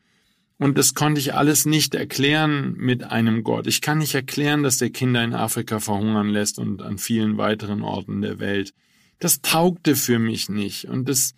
Und 0.59 0.79
das 0.79 0.95
konnte 0.95 1.21
ich 1.21 1.35
alles 1.35 1.67
nicht 1.67 1.95
erklären 1.95 2.75
mit 2.79 3.05
einem 3.05 3.45
Gott. 3.45 3.67
Ich 3.67 3.83
kann 3.83 3.99
nicht 3.99 4.15
erklären, 4.15 4.63
dass 4.63 4.79
der 4.79 4.91
Kinder 4.91 5.23
in 5.23 5.35
Afrika 5.35 5.81
verhungern 5.81 6.31
lässt 6.31 6.59
und 6.59 6.81
an 6.81 6.97
vielen 6.97 7.37
weiteren 7.37 7.83
Orten 7.83 8.23
der 8.23 8.39
Welt. 8.39 8.73
Das 9.19 9.43
taugte 9.43 9.97
für 9.97 10.19
mich 10.19 10.49
nicht 10.49 10.87
und 10.87 11.09
das 11.09 11.35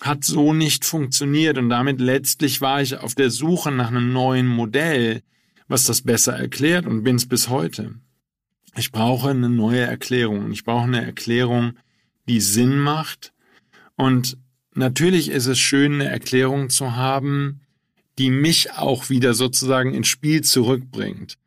hat 0.00 0.24
so 0.24 0.52
nicht 0.52 0.84
funktioniert 0.84 1.58
und 1.58 1.68
damit 1.68 2.00
letztlich 2.00 2.60
war 2.60 2.82
ich 2.82 2.96
auf 2.98 3.14
der 3.14 3.30
Suche 3.30 3.70
nach 3.70 3.88
einem 3.88 4.12
neuen 4.12 4.48
Modell, 4.48 5.22
was 5.68 5.84
das 5.84 6.02
besser 6.02 6.32
erklärt 6.32 6.86
und 6.86 7.04
bin's 7.04 7.28
bis 7.28 7.48
heute. 7.48 7.94
Ich 8.76 8.90
brauche 8.90 9.30
eine 9.30 9.50
neue 9.50 9.80
Erklärung. 9.80 10.50
Ich 10.50 10.64
brauche 10.64 10.84
eine 10.84 11.04
Erklärung, 11.04 11.74
die 12.26 12.40
Sinn 12.40 12.78
macht. 12.78 13.32
Und 13.96 14.38
natürlich 14.74 15.30
ist 15.30 15.46
es 15.46 15.58
schön, 15.58 15.94
eine 15.94 16.08
Erklärung 16.08 16.70
zu 16.70 16.96
haben, 16.96 17.60
die 18.18 18.30
mich 18.30 18.72
auch 18.72 19.10
wieder 19.10 19.34
sozusagen 19.34 19.94
ins 19.94 20.08
Spiel 20.08 20.42
zurückbringt. 20.42 21.38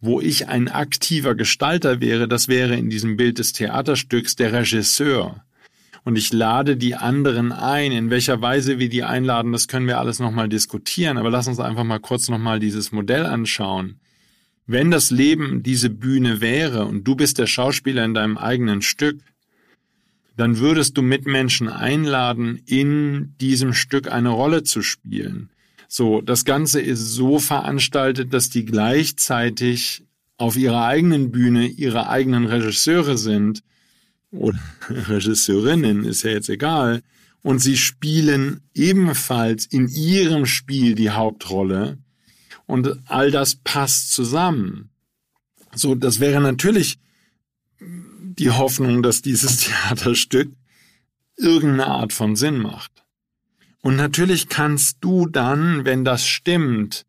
Wo 0.00 0.20
ich 0.20 0.48
ein 0.48 0.68
aktiver 0.68 1.34
Gestalter 1.34 2.00
wäre, 2.00 2.26
das 2.26 2.48
wäre 2.48 2.74
in 2.76 2.90
diesem 2.90 3.16
Bild 3.16 3.38
des 3.38 3.52
Theaterstücks 3.52 4.34
der 4.36 4.52
Regisseur. 4.52 5.44
Und 6.04 6.16
ich 6.16 6.32
lade 6.32 6.76
die 6.76 6.96
anderen 6.96 7.52
ein. 7.52 7.92
In 7.92 8.10
welcher 8.10 8.42
Weise 8.42 8.78
wir 8.80 8.88
die 8.88 9.04
einladen, 9.04 9.52
das 9.52 9.68
können 9.68 9.86
wir 9.86 9.98
alles 9.98 10.18
nochmal 10.18 10.48
diskutieren. 10.48 11.18
Aber 11.18 11.30
lass 11.30 11.46
uns 11.46 11.60
einfach 11.60 11.84
mal 11.84 12.00
kurz 12.00 12.28
nochmal 12.28 12.58
dieses 12.58 12.90
Modell 12.90 13.24
anschauen. 13.24 14.00
Wenn 14.66 14.90
das 14.90 15.10
Leben 15.10 15.62
diese 15.62 15.90
Bühne 15.90 16.40
wäre 16.40 16.86
und 16.86 17.04
du 17.04 17.14
bist 17.14 17.38
der 17.38 17.46
Schauspieler 17.46 18.04
in 18.04 18.14
deinem 18.14 18.38
eigenen 18.38 18.82
Stück, 18.82 19.20
dann 20.36 20.58
würdest 20.58 20.96
du 20.96 21.02
Mitmenschen 21.02 21.68
einladen, 21.68 22.60
in 22.66 23.34
diesem 23.40 23.74
Stück 23.74 24.10
eine 24.10 24.30
Rolle 24.30 24.62
zu 24.62 24.82
spielen. 24.82 25.50
So, 25.94 26.22
das 26.22 26.46
Ganze 26.46 26.80
ist 26.80 27.06
so 27.12 27.38
veranstaltet, 27.38 28.32
dass 28.32 28.48
die 28.48 28.64
gleichzeitig 28.64 30.06
auf 30.38 30.56
ihrer 30.56 30.86
eigenen 30.86 31.30
Bühne 31.30 31.66
ihre 31.66 32.08
eigenen 32.08 32.46
Regisseure 32.46 33.18
sind 33.18 33.62
oder 34.30 34.58
Regisseurinnen, 34.88 36.06
ist 36.06 36.22
ja 36.22 36.30
jetzt 36.30 36.48
egal, 36.48 37.02
und 37.42 37.58
sie 37.58 37.76
spielen 37.76 38.62
ebenfalls 38.72 39.66
in 39.66 39.86
ihrem 39.86 40.46
Spiel 40.46 40.94
die 40.94 41.10
Hauptrolle 41.10 41.98
und 42.64 42.98
all 43.04 43.30
das 43.30 43.56
passt 43.56 44.12
zusammen. 44.12 44.88
So, 45.74 45.94
das 45.94 46.20
wäre 46.20 46.40
natürlich 46.40 46.98
die 47.80 48.50
Hoffnung, 48.50 49.02
dass 49.02 49.20
dieses 49.20 49.58
Theaterstück 49.66 50.54
irgendeine 51.36 51.88
Art 51.88 52.14
von 52.14 52.34
Sinn 52.34 52.62
macht. 52.62 52.91
Und 53.82 53.96
natürlich 53.96 54.48
kannst 54.48 54.98
du 55.00 55.26
dann, 55.26 55.84
wenn 55.84 56.04
das 56.04 56.26
stimmt, 56.26 57.04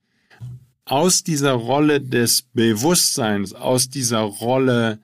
aus 0.86 1.24
dieser 1.24 1.54
Rolle 1.54 2.02
des 2.02 2.42
Bewusstseins, 2.54 3.54
aus 3.54 3.90
dieser 3.90 4.20
Rolle 4.20 5.00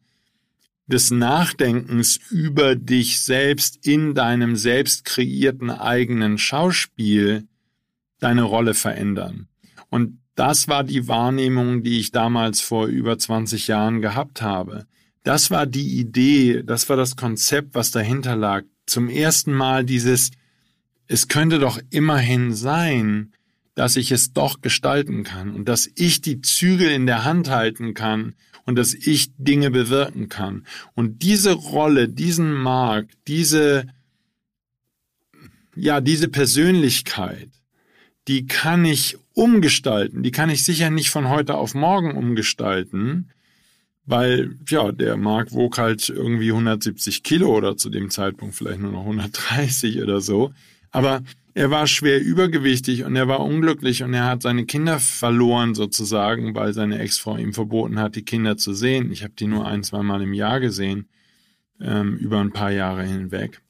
des 0.87 1.11
Nachdenkens 1.11 2.19
über 2.31 2.75
dich 2.75 3.21
selbst 3.21 3.85
in 3.85 4.15
deinem 4.15 4.55
selbst 4.55 5.05
kreierten 5.05 5.69
eigenen 5.69 6.37
Schauspiel 6.39 7.47
deine 8.19 8.43
Rolle 8.43 8.73
verändern. 8.73 9.47
Und 9.89 10.19
das 10.35 10.67
war 10.67 10.83
die 10.83 11.07
Wahrnehmung, 11.07 11.83
die 11.83 11.99
ich 11.99 12.11
damals 12.11 12.61
vor 12.61 12.87
über 12.87 13.17
20 13.17 13.67
Jahren 13.67 14.01
gehabt 14.01 14.41
habe. 14.41 14.85
Das 15.23 15.51
war 15.51 15.67
die 15.67 15.99
Idee, 15.99 16.63
das 16.63 16.89
war 16.89 16.97
das 16.97 17.15
Konzept, 17.15 17.75
was 17.75 17.91
dahinter 17.91 18.35
lag. 18.35 18.63
Zum 18.87 19.09
ersten 19.09 19.53
Mal 19.53 19.85
dieses, 19.85 20.31
es 21.09 21.27
könnte 21.27 21.59
doch 21.59 21.79
immerhin 21.89 22.53
sein, 22.53 23.33
dass 23.73 23.97
ich 23.97 24.11
es 24.11 24.31
doch 24.31 24.61
gestalten 24.61 25.23
kann 25.23 25.51
und 25.51 25.67
dass 25.67 25.89
ich 25.95 26.21
die 26.21 26.41
Zügel 26.41 26.91
in 26.91 27.07
der 27.07 27.23
Hand 27.23 27.49
halten 27.49 27.93
kann 27.93 28.35
und 28.65 28.75
dass 28.75 28.93
ich 28.93 29.31
Dinge 29.37 29.71
bewirken 29.71 30.29
kann. 30.29 30.65
Und 30.93 31.23
diese 31.23 31.53
Rolle, 31.53 32.07
diesen 32.07 32.53
Markt, 32.53 33.17
diese, 33.27 33.87
ja, 35.75 35.99
diese 35.99 36.27
Persönlichkeit, 36.27 37.49
die 38.27 38.45
kann 38.45 38.85
ich 38.85 39.17
umgestalten. 39.33 40.21
Die 40.21 40.31
kann 40.31 40.51
ich 40.51 40.63
sicher 40.63 40.91
nicht 40.91 41.09
von 41.09 41.29
heute 41.29 41.55
auf 41.55 41.73
morgen 41.73 42.15
umgestalten, 42.15 43.31
weil, 44.05 44.55
ja, 44.67 44.91
der 44.91 45.17
Mark 45.17 45.53
wog 45.53 45.79
halt 45.79 46.07
irgendwie 46.09 46.51
170 46.51 47.23
Kilo 47.23 47.55
oder 47.55 47.77
zu 47.77 47.89
dem 47.89 48.11
Zeitpunkt 48.11 48.53
vielleicht 48.53 48.81
nur 48.81 48.91
noch 48.91 49.01
130 49.01 50.03
oder 50.03 50.21
so. 50.21 50.53
Aber 50.91 51.21
er 51.53 51.71
war 51.71 51.87
schwer 51.87 52.21
übergewichtig 52.21 53.03
und 53.03 53.15
er 53.15 53.27
war 53.27 53.41
unglücklich 53.41 54.03
und 54.03 54.13
er 54.13 54.25
hat 54.25 54.41
seine 54.41 54.65
Kinder 54.65 54.99
verloren 54.99 55.75
sozusagen, 55.75 56.55
weil 56.55 56.73
seine 56.73 56.99
Ex-Frau 56.99 57.37
ihm 57.37 57.53
verboten 57.53 57.99
hat, 57.99 58.15
die 58.15 58.23
Kinder 58.23 58.57
zu 58.57 58.73
sehen. 58.73 59.11
Ich 59.11 59.23
habe 59.23 59.33
die 59.37 59.47
nur 59.47 59.67
ein, 59.67 59.83
zwei 59.83 60.03
Mal 60.03 60.21
im 60.21 60.33
Jahr 60.33 60.59
gesehen, 60.59 61.09
ähm, 61.81 62.17
über 62.17 62.39
ein 62.39 62.53
paar 62.53 62.71
Jahre 62.71 63.03
hinweg. 63.03 63.61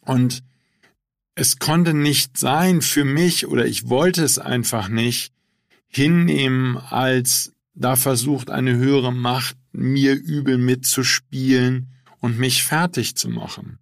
Und 0.00 0.42
es 1.34 1.58
konnte 1.58 1.94
nicht 1.94 2.38
sein 2.38 2.82
für 2.82 3.04
mich 3.04 3.46
oder 3.46 3.66
ich 3.66 3.88
wollte 3.88 4.22
es 4.22 4.38
einfach 4.38 4.88
nicht 4.88 5.32
hinnehmen, 5.88 6.76
als 6.76 7.52
da 7.74 7.96
versucht 7.96 8.50
eine 8.50 8.76
höhere 8.76 9.12
Macht 9.12 9.56
mir 9.72 10.14
übel 10.14 10.58
mitzuspielen 10.58 11.88
und 12.20 12.38
mich 12.38 12.62
fertig 12.64 13.16
zu 13.16 13.28
machen. 13.28 13.78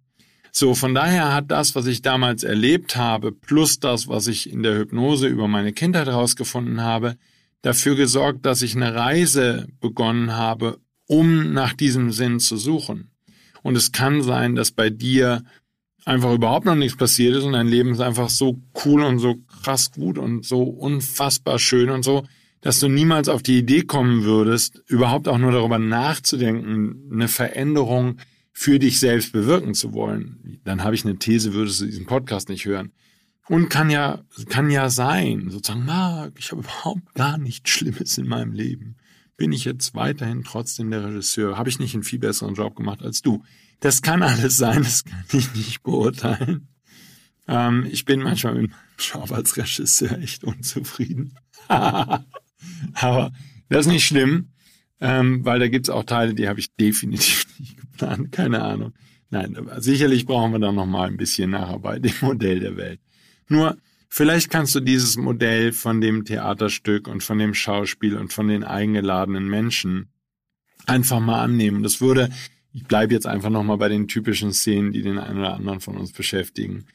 So, 0.57 0.73
von 0.73 0.95
daher 0.95 1.33
hat 1.33 1.51
das, 1.51 1.75
was 1.75 1.85
ich 1.85 2.01
damals 2.01 2.43
erlebt 2.43 2.95
habe, 2.95 3.33
plus 3.33 3.81
das, 3.81 4.07
was 4.07 4.27
ich 4.27 4.49
in 4.49 4.63
der 4.63 4.77
Hypnose 4.77 5.27
über 5.27 5.49
meine 5.49 5.73
Kindheit 5.73 6.07
herausgefunden 6.07 6.79
habe, 6.79 7.17
dafür 7.61 7.95
gesorgt, 7.95 8.45
dass 8.45 8.61
ich 8.61 8.73
eine 8.73 8.95
Reise 8.95 9.67
begonnen 9.81 10.37
habe, 10.37 10.79
um 11.07 11.51
nach 11.51 11.73
diesem 11.73 12.13
Sinn 12.13 12.39
zu 12.39 12.55
suchen. 12.55 13.11
Und 13.63 13.75
es 13.75 13.91
kann 13.91 14.21
sein, 14.21 14.55
dass 14.55 14.71
bei 14.71 14.89
dir 14.89 15.43
einfach 16.05 16.31
überhaupt 16.31 16.65
noch 16.65 16.75
nichts 16.75 16.97
passiert 16.97 17.35
ist 17.35 17.43
und 17.43 17.51
dein 17.51 17.67
Leben 17.67 17.91
ist 17.91 17.99
einfach 17.99 18.29
so 18.29 18.61
cool 18.85 19.03
und 19.03 19.19
so 19.19 19.35
krass 19.61 19.91
gut 19.91 20.17
und 20.17 20.45
so 20.45 20.63
unfassbar 20.63 21.59
schön 21.59 21.89
und 21.89 22.03
so, 22.03 22.25
dass 22.61 22.79
du 22.79 22.87
niemals 22.87 23.27
auf 23.27 23.43
die 23.43 23.57
Idee 23.57 23.81
kommen 23.81 24.23
würdest, 24.23 24.81
überhaupt 24.87 25.27
auch 25.27 25.37
nur 25.37 25.51
darüber 25.51 25.79
nachzudenken, 25.79 27.09
eine 27.11 27.27
Veränderung 27.27 28.19
für 28.57 28.79
dich 28.79 28.99
selbst 29.01 29.33
bewirken 29.33 29.73
zu 29.73 29.93
wollen, 29.93 30.59
dann 30.63 30.81
habe 30.81 30.95
ich 30.95 31.03
eine 31.03 31.17
These, 31.17 31.53
würdest 31.53 31.81
du 31.81 31.85
diesen 31.85 32.05
Podcast 32.05 32.47
nicht 32.47 32.65
hören. 32.65 32.93
Und 33.47 33.69
kann 33.69 33.89
ja, 33.89 34.23
kann 34.47 34.71
ja 34.71 34.89
sein, 34.89 35.49
sozusagen, 35.49 35.85
Marc, 35.85 36.39
ich 36.39 36.51
habe 36.51 36.61
überhaupt 36.61 37.13
gar 37.13 37.37
nichts 37.37 37.69
Schlimmes 37.69 38.17
in 38.17 38.27
meinem 38.27 38.53
Leben. 38.53 38.95
Bin 39.35 39.51
ich 39.51 39.65
jetzt 39.65 39.93
weiterhin 39.93 40.45
trotzdem 40.45 40.89
der 40.89 41.03
Regisseur? 41.03 41.57
Habe 41.57 41.67
ich 41.69 41.79
nicht 41.79 41.93
einen 41.93 42.03
viel 42.03 42.17
besseren 42.17 42.55
Job 42.55 42.77
gemacht 42.77 43.03
als 43.03 43.21
du? 43.21 43.43
Das 43.81 44.01
kann 44.01 44.23
alles 44.23 44.55
sein, 44.55 44.83
das 44.83 45.03
kann 45.03 45.25
ich 45.33 45.53
nicht 45.53 45.83
beurteilen. 45.83 46.69
Ähm, 47.49 47.85
ich 47.91 48.05
bin 48.05 48.23
manchmal 48.23 48.55
mit 48.55 48.71
meinem 48.71 48.79
Job 48.97 49.33
als 49.33 49.57
Regisseur 49.57 50.17
echt 50.17 50.45
unzufrieden. 50.45 51.37
Aber 51.67 53.33
das 53.67 53.85
ist 53.85 53.91
nicht 53.91 54.05
schlimm, 54.05 54.53
ähm, 55.01 55.43
weil 55.43 55.59
da 55.59 55.67
gibt's 55.67 55.89
auch 55.89 56.05
Teile, 56.05 56.33
die 56.33 56.47
habe 56.47 56.61
ich 56.61 56.73
definitiv 56.75 57.45
nicht 57.59 57.84
Plan, 57.97 58.31
keine 58.31 58.61
Ahnung. 58.61 58.93
Nein, 59.29 59.57
sicherlich 59.77 60.25
brauchen 60.25 60.53
wir 60.53 60.59
da 60.59 60.71
noch 60.71 60.85
mal 60.85 61.07
ein 61.07 61.17
bisschen 61.17 61.51
Nacharbeit 61.51 62.05
im 62.05 62.13
Modell 62.21 62.59
der 62.59 62.77
Welt. 62.77 62.99
Nur, 63.47 63.77
vielleicht 64.09 64.49
kannst 64.49 64.75
du 64.75 64.79
dieses 64.79 65.17
Modell 65.17 65.73
von 65.73 66.01
dem 66.01 66.25
Theaterstück 66.25 67.07
und 67.07 67.23
von 67.23 67.37
dem 67.37 67.53
Schauspiel 67.53 68.15
und 68.15 68.31
von 68.33 68.47
den 68.47 68.63
eingeladenen 68.63 69.47
Menschen 69.47 70.09
einfach 70.85 71.19
mal 71.19 71.41
annehmen. 71.41 71.83
Das 71.83 72.01
würde, 72.01 72.29
ich 72.73 72.85
bleibe 72.85 73.13
jetzt 73.13 73.27
einfach 73.27 73.49
noch 73.49 73.63
mal 73.63 73.77
bei 73.77 73.89
den 73.89 74.07
typischen 74.07 74.53
Szenen, 74.53 74.91
die 74.91 75.01
den 75.01 75.17
einen 75.17 75.39
oder 75.39 75.55
anderen 75.55 75.79
von 75.79 75.97
uns 75.97 76.11
beschäftigen. 76.11 76.85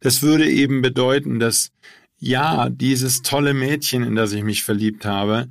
Das 0.00 0.22
würde 0.22 0.48
eben 0.48 0.82
bedeuten, 0.82 1.40
dass 1.40 1.72
ja, 2.18 2.68
dieses 2.68 3.22
tolle 3.22 3.54
Mädchen, 3.54 4.02
in 4.02 4.14
das 4.14 4.32
ich 4.32 4.44
mich 4.44 4.62
verliebt 4.62 5.04
habe, 5.06 5.48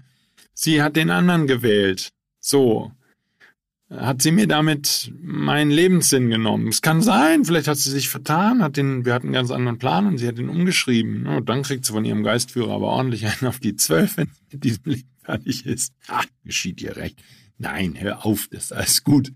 sie 0.53 0.81
hat 0.81 0.95
den 0.95 1.09
anderen 1.09 1.47
gewählt. 1.47 2.11
So 2.39 2.91
hat 3.89 4.21
sie 4.21 4.31
mir 4.31 4.47
damit 4.47 5.11
meinen 5.19 5.71
Lebenssinn 5.71 6.29
genommen. 6.29 6.67
Es 6.67 6.81
kann 6.81 7.01
sein, 7.01 7.43
vielleicht 7.43 7.67
hat 7.67 7.77
sie 7.77 7.89
sich 7.89 8.07
vertan, 8.09 8.61
hat 8.61 8.77
den, 8.77 9.03
wir 9.03 9.13
hatten 9.13 9.27
einen 9.27 9.33
ganz 9.33 9.49
anderen 9.49 9.79
Plan 9.79 10.05
und 10.05 10.19
sie 10.19 10.27
hat 10.27 10.37
ihn 10.37 10.49
umgeschrieben. 10.49 11.25
Und 11.25 11.49
dann 11.49 11.63
kriegt 11.63 11.85
sie 11.85 11.93
von 11.93 12.05
ihrem 12.05 12.23
Geistführer 12.23 12.73
aber 12.73 12.87
ordentlich 12.87 13.25
einen 13.25 13.47
auf 13.47 13.59
die 13.59 13.75
Zwölf, 13.75 14.17
wenn 14.17 14.27
sie 14.27 14.41
mit 14.51 14.63
diesem 14.63 14.83
Leben 14.85 15.09
fertig 15.23 15.65
ist. 15.65 15.93
Ach, 16.07 16.25
geschieht 16.43 16.81
ihr 16.81 16.95
recht. 16.97 17.19
Nein, 17.57 17.95
hör 17.97 18.25
auf, 18.25 18.47
das 18.51 18.65
ist 18.65 18.73
alles 18.73 19.03
gut. 19.03 19.33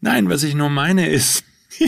Nein, 0.00 0.28
was 0.28 0.44
ich 0.44 0.54
nur 0.54 0.70
meine 0.70 1.08
ist, 1.08 1.44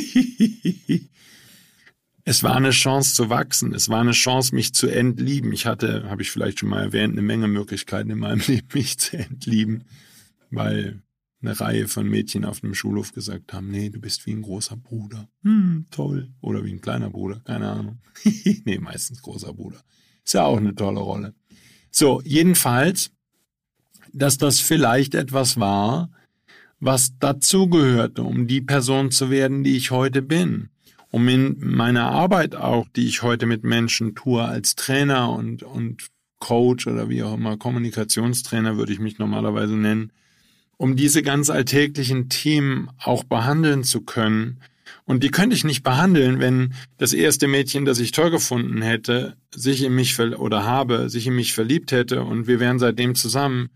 es 2.25 2.43
war 2.43 2.57
eine 2.57 2.71
Chance 2.71 3.15
zu 3.15 3.31
wachsen. 3.31 3.73
Es 3.73 3.89
war 3.89 4.01
eine 4.01 4.11
Chance, 4.11 4.55
mich 4.57 4.75
zu 4.75 4.89
entlieben. 4.89 5.53
Ich 5.53 5.67
hatte, 5.67 6.11
habe 6.11 6.23
ich 6.23 6.33
vielleicht 6.33 6.59
schon 6.59 6.69
mal 6.69 6.83
erwähnt, 6.83 7.13
eine 7.13 7.23
Menge 7.23 7.47
Möglichkeiten 7.47 8.11
in 8.11 8.19
meinem 8.19 8.43
Leben, 8.49 8.67
mich 8.75 8.99
zu 8.99 9.17
entlieben, 9.17 9.85
weil 10.51 11.01
eine 11.41 11.59
Reihe 11.59 11.89
von 11.89 12.09
Mädchen 12.09 12.45
auf 12.45 12.61
dem 12.61 12.75
Schulhof 12.75 13.13
gesagt 13.13 13.53
haben, 13.53 13.71
nee, 13.71 13.91
du 13.91 14.01
bist 14.01 14.27
wie 14.27 14.33
ein 14.33 14.43
großer 14.43 14.77
Bruder. 14.77 15.29
Hm, 15.43 15.87
toll. 15.91 16.31
Oder 16.41 16.65
wie 16.65 16.73
ein 16.73 16.81
kleiner 16.81 17.11
Bruder, 17.11 17.41
keine 17.45 17.71
Ahnung. 17.71 17.99
nee, 18.65 18.79
meistens 18.79 19.23
großer 19.23 19.53
Bruder. 19.53 19.83
Ist 20.25 20.35
ja 20.35 20.45
auch 20.45 20.57
eine 20.57 20.75
tolle 20.75 21.01
Rolle. 21.01 21.35
So, 21.91 22.21
jedenfalls, 22.25 23.13
dass 24.13 24.37
das 24.37 24.61
vielleicht 24.61 25.15
etwas 25.15 25.59
war, 25.61 26.11
was 26.81 27.19
dazugehörte, 27.19 28.23
um 28.23 28.47
die 28.47 28.61
Person 28.61 29.11
zu 29.11 29.31
werden, 29.31 29.65
die 29.65 29.77
ich 29.77 29.91
heute 29.91 30.23
bin. 30.23 30.71
Um 31.11 31.27
in 31.29 31.57
meiner 31.59 32.11
Arbeit 32.11 32.55
auch, 32.55 32.87
die 32.95 33.07
ich 33.07 33.23
heute 33.23 33.47
mit 33.47 33.65
Menschen 33.65 34.15
tue, 34.15 34.45
als 34.45 34.75
Trainer 34.75 35.33
und, 35.33 35.63
und 35.63 36.09
Coach 36.39 36.87
oder 36.87 37.09
wie 37.09 37.23
auch 37.23 37.35
immer, 37.35 37.57
Kommunikationstrainer 37.57 38.77
würde 38.77 38.93
ich 38.93 38.99
mich 38.99 39.19
normalerweise 39.19 39.75
nennen, 39.75 40.13
um 40.79 40.97
diese 40.97 41.23
ganz 41.23 41.51
alltäglichen 41.51 42.31
Themen 42.31 42.89
auch 42.99 43.25
behandeln 43.25 43.85
zu 43.85 44.01
können. 44.01 44.61
Und 45.05 45.23
die 45.23 45.31
könnte 45.31 45.55
ich 45.55 45.65
nicht 45.65 45.83
behandeln, 45.83 46.39
wenn 46.39 46.73
das 46.97 47.13
erste 47.13 47.49
Mädchen, 47.49 47.85
das 47.85 47.99
ich 47.99 48.13
toll 48.13 48.31
gefunden 48.31 48.81
hätte, 48.81 49.37
sich 49.55 49.83
in 49.83 49.95
mich 49.95 50.19
oder 50.19 50.65
habe, 50.65 51.11
sich 51.11 51.27
in 51.27 51.35
mich 51.35 51.53
verliebt 51.53 51.93
hätte 51.93 52.23
und 52.23 52.47
wir 52.47 52.61
wären 52.61 52.79
seitdem 52.79 53.15
zusammen. 53.15 53.69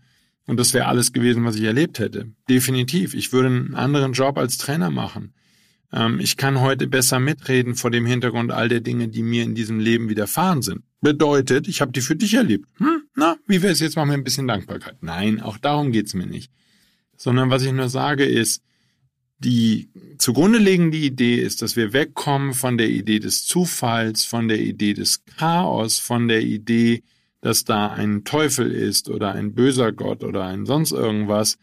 Und 0.47 0.59
das 0.59 0.73
wäre 0.73 0.87
alles 0.87 1.13
gewesen, 1.13 1.45
was 1.45 1.55
ich 1.55 1.63
erlebt 1.63 1.99
hätte. 1.99 2.31
Definitiv. 2.49 3.13
Ich 3.13 3.31
würde 3.31 3.47
einen 3.47 3.75
anderen 3.75 4.13
Job 4.13 4.37
als 4.37 4.57
Trainer 4.57 4.89
machen. 4.89 5.33
Ähm, 5.91 6.19
ich 6.19 6.37
kann 6.37 6.59
heute 6.59 6.87
besser 6.87 7.19
mitreden 7.19 7.75
vor 7.75 7.91
dem 7.91 8.05
Hintergrund 8.05 8.51
all 8.51 8.69
der 8.69 8.81
Dinge, 8.81 9.07
die 9.07 9.23
mir 9.23 9.43
in 9.43 9.55
diesem 9.55 9.79
Leben 9.79 10.09
widerfahren 10.09 10.61
sind. 10.61 10.83
Bedeutet, 11.01 11.67
ich 11.67 11.81
habe 11.81 11.91
die 11.91 12.01
für 12.01 12.15
dich 12.15 12.33
erlebt. 12.33 12.67
Hm, 12.77 13.03
na, 13.15 13.37
wie 13.47 13.61
wäre 13.61 13.73
es 13.73 13.79
jetzt 13.79 13.95
mal 13.95 14.05
mit 14.05 14.15
ein 14.15 14.23
bisschen 14.23 14.47
Dankbarkeit? 14.47 14.97
Nein, 15.01 15.41
auch 15.41 15.57
darum 15.57 15.91
geht's 15.91 16.13
mir 16.13 16.27
nicht 16.27 16.51
sondern 17.23 17.49
was 17.49 17.63
ich 17.63 17.71
nur 17.71 17.87
sage 17.87 18.25
ist, 18.25 18.61
die 19.39 19.89
zugrunde 20.17 20.59
liegende 20.59 20.97
Idee 20.97 21.35
ist, 21.35 21.61
dass 21.61 21.77
wir 21.77 21.93
wegkommen 21.93 22.53
von 22.53 22.77
der 22.77 22.89
Idee 22.89 23.19
des 23.19 23.45
Zufalls, 23.45 24.25
von 24.25 24.49
der 24.49 24.59
Idee 24.59 24.93
des 24.93 25.23
Chaos, 25.23 25.99
von 25.99 26.27
der 26.27 26.41
Idee, 26.41 27.01
dass 27.39 27.63
da 27.63 27.87
ein 27.93 28.25
Teufel 28.25 28.69
ist 28.71 29.09
oder 29.09 29.31
ein 29.31 29.53
böser 29.53 29.93
Gott 29.93 30.21
oder 30.25 30.43
ein 30.45 30.65
sonst 30.65 30.91
irgendwas, 30.91 31.57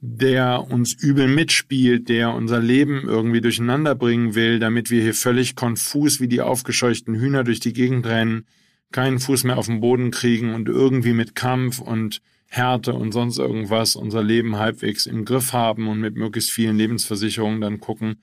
der 0.00 0.66
uns 0.70 0.92
übel 0.92 1.28
mitspielt, 1.28 2.10
der 2.10 2.34
unser 2.34 2.60
Leben 2.60 3.04
irgendwie 3.06 3.40
durcheinander 3.40 3.94
bringen 3.94 4.34
will, 4.34 4.58
damit 4.58 4.90
wir 4.90 5.00
hier 5.00 5.14
völlig 5.14 5.56
konfus 5.56 6.20
wie 6.20 6.28
die 6.28 6.42
aufgescheuchten 6.42 7.14
Hühner 7.14 7.42
durch 7.42 7.60
die 7.60 7.72
Gegend 7.72 8.04
rennen, 8.04 8.44
keinen 8.92 9.18
Fuß 9.18 9.44
mehr 9.44 9.56
auf 9.56 9.66
den 9.66 9.80
Boden 9.80 10.10
kriegen 10.10 10.52
und 10.52 10.68
irgendwie 10.68 11.14
mit 11.14 11.34
Kampf 11.34 11.78
und 11.78 12.20
Härte 12.52 12.94
und 12.94 13.12
sonst 13.12 13.38
irgendwas 13.38 13.94
unser 13.94 14.24
Leben 14.24 14.56
halbwegs 14.56 15.06
im 15.06 15.24
Griff 15.24 15.52
haben 15.52 15.86
und 15.86 16.00
mit 16.00 16.16
möglichst 16.16 16.50
vielen 16.50 16.76
Lebensversicherungen 16.76 17.60
dann 17.60 17.78
gucken, 17.78 18.16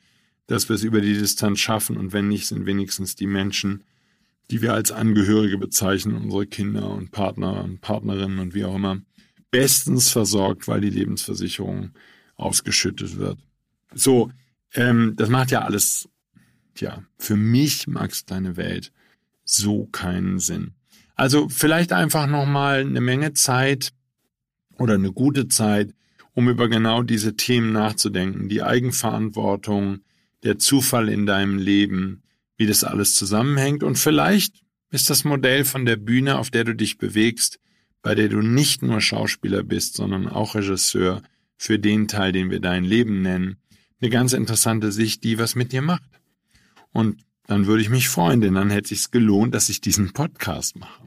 dass 0.47 0.67
wir 0.67 0.75
es 0.75 0.83
über 0.83 0.99
die 0.99 1.13
Distanz 1.13 1.59
schaffen 1.59 1.95
und 1.95 2.11
wenn 2.11 2.27
nicht, 2.27 2.45
sind 2.45 2.65
wenigstens 2.65 3.15
die 3.15 3.25
Menschen, 3.25 3.85
die 4.51 4.61
wir 4.61 4.73
als 4.73 4.91
Angehörige 4.91 5.57
bezeichnen, 5.57 6.15
unsere 6.15 6.45
Kinder 6.45 6.89
und 6.89 7.11
Partner 7.11 7.63
und 7.63 7.79
Partnerinnen 7.79 8.39
und 8.39 8.53
wie 8.53 8.65
auch 8.65 8.75
immer, 8.75 8.99
bestens 9.49 10.09
versorgt, 10.09 10.67
weil 10.67 10.81
die 10.81 10.89
Lebensversicherung 10.89 11.91
ausgeschüttet 12.35 13.17
wird. 13.17 13.39
So, 13.93 14.29
ähm, 14.73 15.13
das 15.15 15.29
macht 15.29 15.51
ja 15.51 15.61
alles, 15.61 16.09
tja, 16.75 17.01
für 17.17 17.37
mich, 17.37 17.87
Max, 17.87 18.25
deine 18.25 18.57
Welt, 18.57 18.91
so 19.45 19.85
keinen 19.85 20.39
Sinn. 20.39 20.73
Also 21.15 21.47
vielleicht 21.47 21.93
einfach 21.93 22.27
nochmal 22.27 22.81
eine 22.81 23.01
Menge 23.01 23.31
Zeit 23.33 23.93
oder 24.79 24.95
eine 24.95 25.11
gute 25.11 25.47
Zeit, 25.47 25.93
um 26.33 26.49
über 26.49 26.69
genau 26.69 27.01
diese 27.01 27.35
Themen 27.35 27.71
nachzudenken. 27.71 28.49
Die 28.49 28.63
Eigenverantwortung, 28.63 29.99
der 30.43 30.59
Zufall 30.59 31.09
in 31.09 31.25
deinem 31.25 31.57
Leben, 31.57 32.21
wie 32.57 32.67
das 32.67 32.83
alles 32.83 33.15
zusammenhängt. 33.15 33.83
Und 33.83 33.97
vielleicht 33.97 34.61
ist 34.91 35.09
das 35.09 35.23
Modell 35.23 35.65
von 35.65 35.85
der 35.85 35.95
Bühne, 35.95 36.37
auf 36.37 36.51
der 36.51 36.63
du 36.63 36.75
dich 36.75 36.97
bewegst, 36.97 37.59
bei 38.01 38.15
der 38.15 38.29
du 38.29 38.41
nicht 38.41 38.83
nur 38.83 39.01
Schauspieler 39.01 39.63
bist, 39.63 39.95
sondern 39.95 40.27
auch 40.27 40.55
Regisseur 40.55 41.21
für 41.57 41.79
den 41.79 42.07
Teil, 42.07 42.31
den 42.31 42.51
wir 42.51 42.59
dein 42.59 42.83
Leben 42.83 43.21
nennen, 43.21 43.57
eine 43.99 44.09
ganz 44.09 44.33
interessante 44.33 44.91
Sicht, 44.91 45.23
die 45.23 45.39
was 45.39 45.55
mit 45.55 45.71
dir 45.71 45.81
macht. 45.81 46.09
Und 46.91 47.17
dann 47.47 47.65
würde 47.65 47.81
ich 47.81 47.89
mich 47.89 48.09
freuen, 48.09 48.41
denn 48.41 48.53
dann 48.53 48.69
hätte 48.69 48.93
es 48.93 49.11
gelohnt, 49.11 49.55
dass 49.55 49.69
ich 49.69 49.81
diesen 49.81 50.13
Podcast 50.13 50.75
mache. 50.75 51.06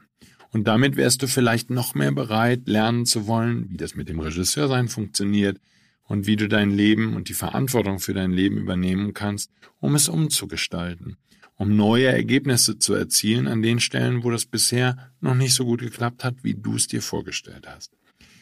Und 0.52 0.66
damit 0.66 0.96
wärst 0.96 1.22
du 1.22 1.28
vielleicht 1.28 1.70
noch 1.70 1.94
mehr 1.94 2.12
bereit, 2.12 2.62
lernen 2.66 3.06
zu 3.06 3.26
wollen, 3.26 3.70
wie 3.70 3.76
das 3.76 3.94
mit 3.94 4.08
dem 4.08 4.18
Regisseursein 4.20 4.88
funktioniert 4.88 5.60
und 6.04 6.26
wie 6.26 6.36
du 6.36 6.48
dein 6.48 6.72
Leben 6.72 7.14
und 7.14 7.28
die 7.28 7.34
Verantwortung 7.34 8.00
für 8.00 8.14
dein 8.14 8.32
Leben 8.32 8.56
übernehmen 8.58 9.14
kannst, 9.14 9.52
um 9.78 9.94
es 9.94 10.08
umzugestalten. 10.08 11.16
um 11.60 11.76
neue 11.76 12.06
Ergebnisse 12.06 12.78
zu 12.78 12.94
erzielen 12.94 13.46
an 13.46 13.60
den 13.60 13.80
Stellen, 13.80 14.24
wo 14.24 14.30
das 14.30 14.46
bisher 14.46 15.12
noch 15.20 15.34
nicht 15.34 15.52
so 15.52 15.66
gut 15.66 15.80
geklappt 15.80 16.24
hat, 16.24 16.36
wie 16.42 16.54
du 16.54 16.76
es 16.76 16.86
dir 16.86 17.02
vorgestellt 17.02 17.66
hast. 17.68 17.92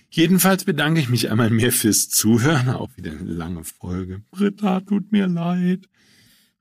Jedenfalls 0.09 0.63
bedanke 0.63 1.01
ich 1.01 1.09
mich 1.09 1.29
einmal 1.29 1.51
mehr 1.51 1.73
fürs 1.73 2.09
Zuhören. 2.09 2.69
Auch 2.69 2.91
wieder 2.97 3.11
eine 3.11 3.29
lange 3.29 3.65
Folge. 3.65 4.23
Britta, 4.31 4.79
tut 4.83 5.11
mir 5.11 5.27
leid. 5.27 5.89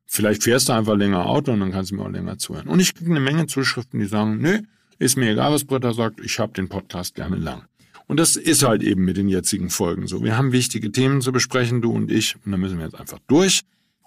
Vielleicht 0.05 0.43
fährst 0.43 0.69
du 0.69 0.73
einfach 0.73 0.97
länger 0.97 1.27
Auto 1.27 1.51
und 1.51 1.59
dann 1.59 1.71
kannst 1.71 1.91
du 1.91 1.95
mir 1.95 2.01
auch 2.01 2.09
länger 2.09 2.39
zuhören. 2.39 2.67
Und 2.67 2.79
ich 2.79 2.95
kriege 2.95 3.11
eine 3.11 3.19
Menge 3.19 3.45
Zuschriften, 3.45 3.99
die 3.99 4.07
sagen, 4.07 4.39
nö, 4.41 4.61
ist 4.99 5.17
mir 5.17 5.31
egal, 5.31 5.51
was 5.51 5.65
Britta 5.65 5.93
sagt, 5.93 6.19
ich 6.19 6.39
habe 6.39 6.53
den 6.53 6.69
Podcast 6.69 7.15
gerne 7.15 7.35
lang. 7.35 7.63
Und 8.07 8.17
das 8.17 8.35
ist 8.35 8.63
halt 8.63 8.83
eben 8.83 9.03
mit 9.03 9.17
den 9.17 9.27
jetzigen 9.27 9.69
Folgen 9.69 10.07
so. 10.07 10.23
Wir 10.23 10.37
haben 10.37 10.53
wichtige 10.53 10.91
Themen 10.91 11.21
zu 11.21 11.31
besprechen, 11.31 11.81
du 11.81 11.91
und 11.91 12.09
ich, 12.09 12.35
und 12.45 12.51
da 12.51 12.57
müssen 12.57 12.77
wir 12.77 12.85
jetzt 12.85 12.99
einfach 12.99 13.19
durch 13.27 13.61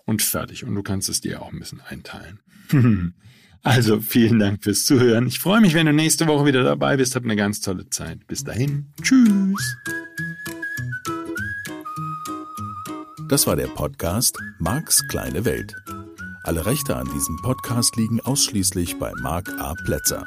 und 0.06 0.22
fertig. 0.22 0.64
Und 0.64 0.74
du 0.74 0.82
kannst 0.82 1.08
es 1.08 1.20
dir 1.20 1.42
auch 1.42 1.52
ein 1.52 1.58
bisschen 1.58 1.80
einteilen. 1.80 2.40
also 3.62 4.00
vielen 4.00 4.38
Dank 4.38 4.64
fürs 4.64 4.86
Zuhören. 4.86 5.26
Ich 5.26 5.38
freue 5.38 5.60
mich, 5.60 5.74
wenn 5.74 5.86
du 5.86 5.92
nächste 5.92 6.26
Woche 6.26 6.46
wieder 6.46 6.62
dabei 6.62 6.96
bist. 6.96 7.14
Hab 7.14 7.24
eine 7.24 7.36
ganz 7.36 7.60
tolle 7.60 7.90
Zeit. 7.90 8.26
Bis 8.26 8.42
dahin. 8.42 8.86
Tschüss. 9.02 9.76
Das 13.28 13.46
war 13.46 13.54
der 13.54 13.68
Podcast 13.68 14.38
Marks 14.58 15.06
kleine 15.08 15.44
Welt. 15.44 15.76
Alle 16.42 16.64
Rechte 16.64 16.96
an 16.96 17.08
diesem 17.12 17.36
Podcast 17.42 17.96
liegen 17.96 18.20
ausschließlich 18.20 18.98
bei 18.98 19.12
Mark 19.20 19.48
A. 19.60 19.74
Plätzer. 19.84 20.26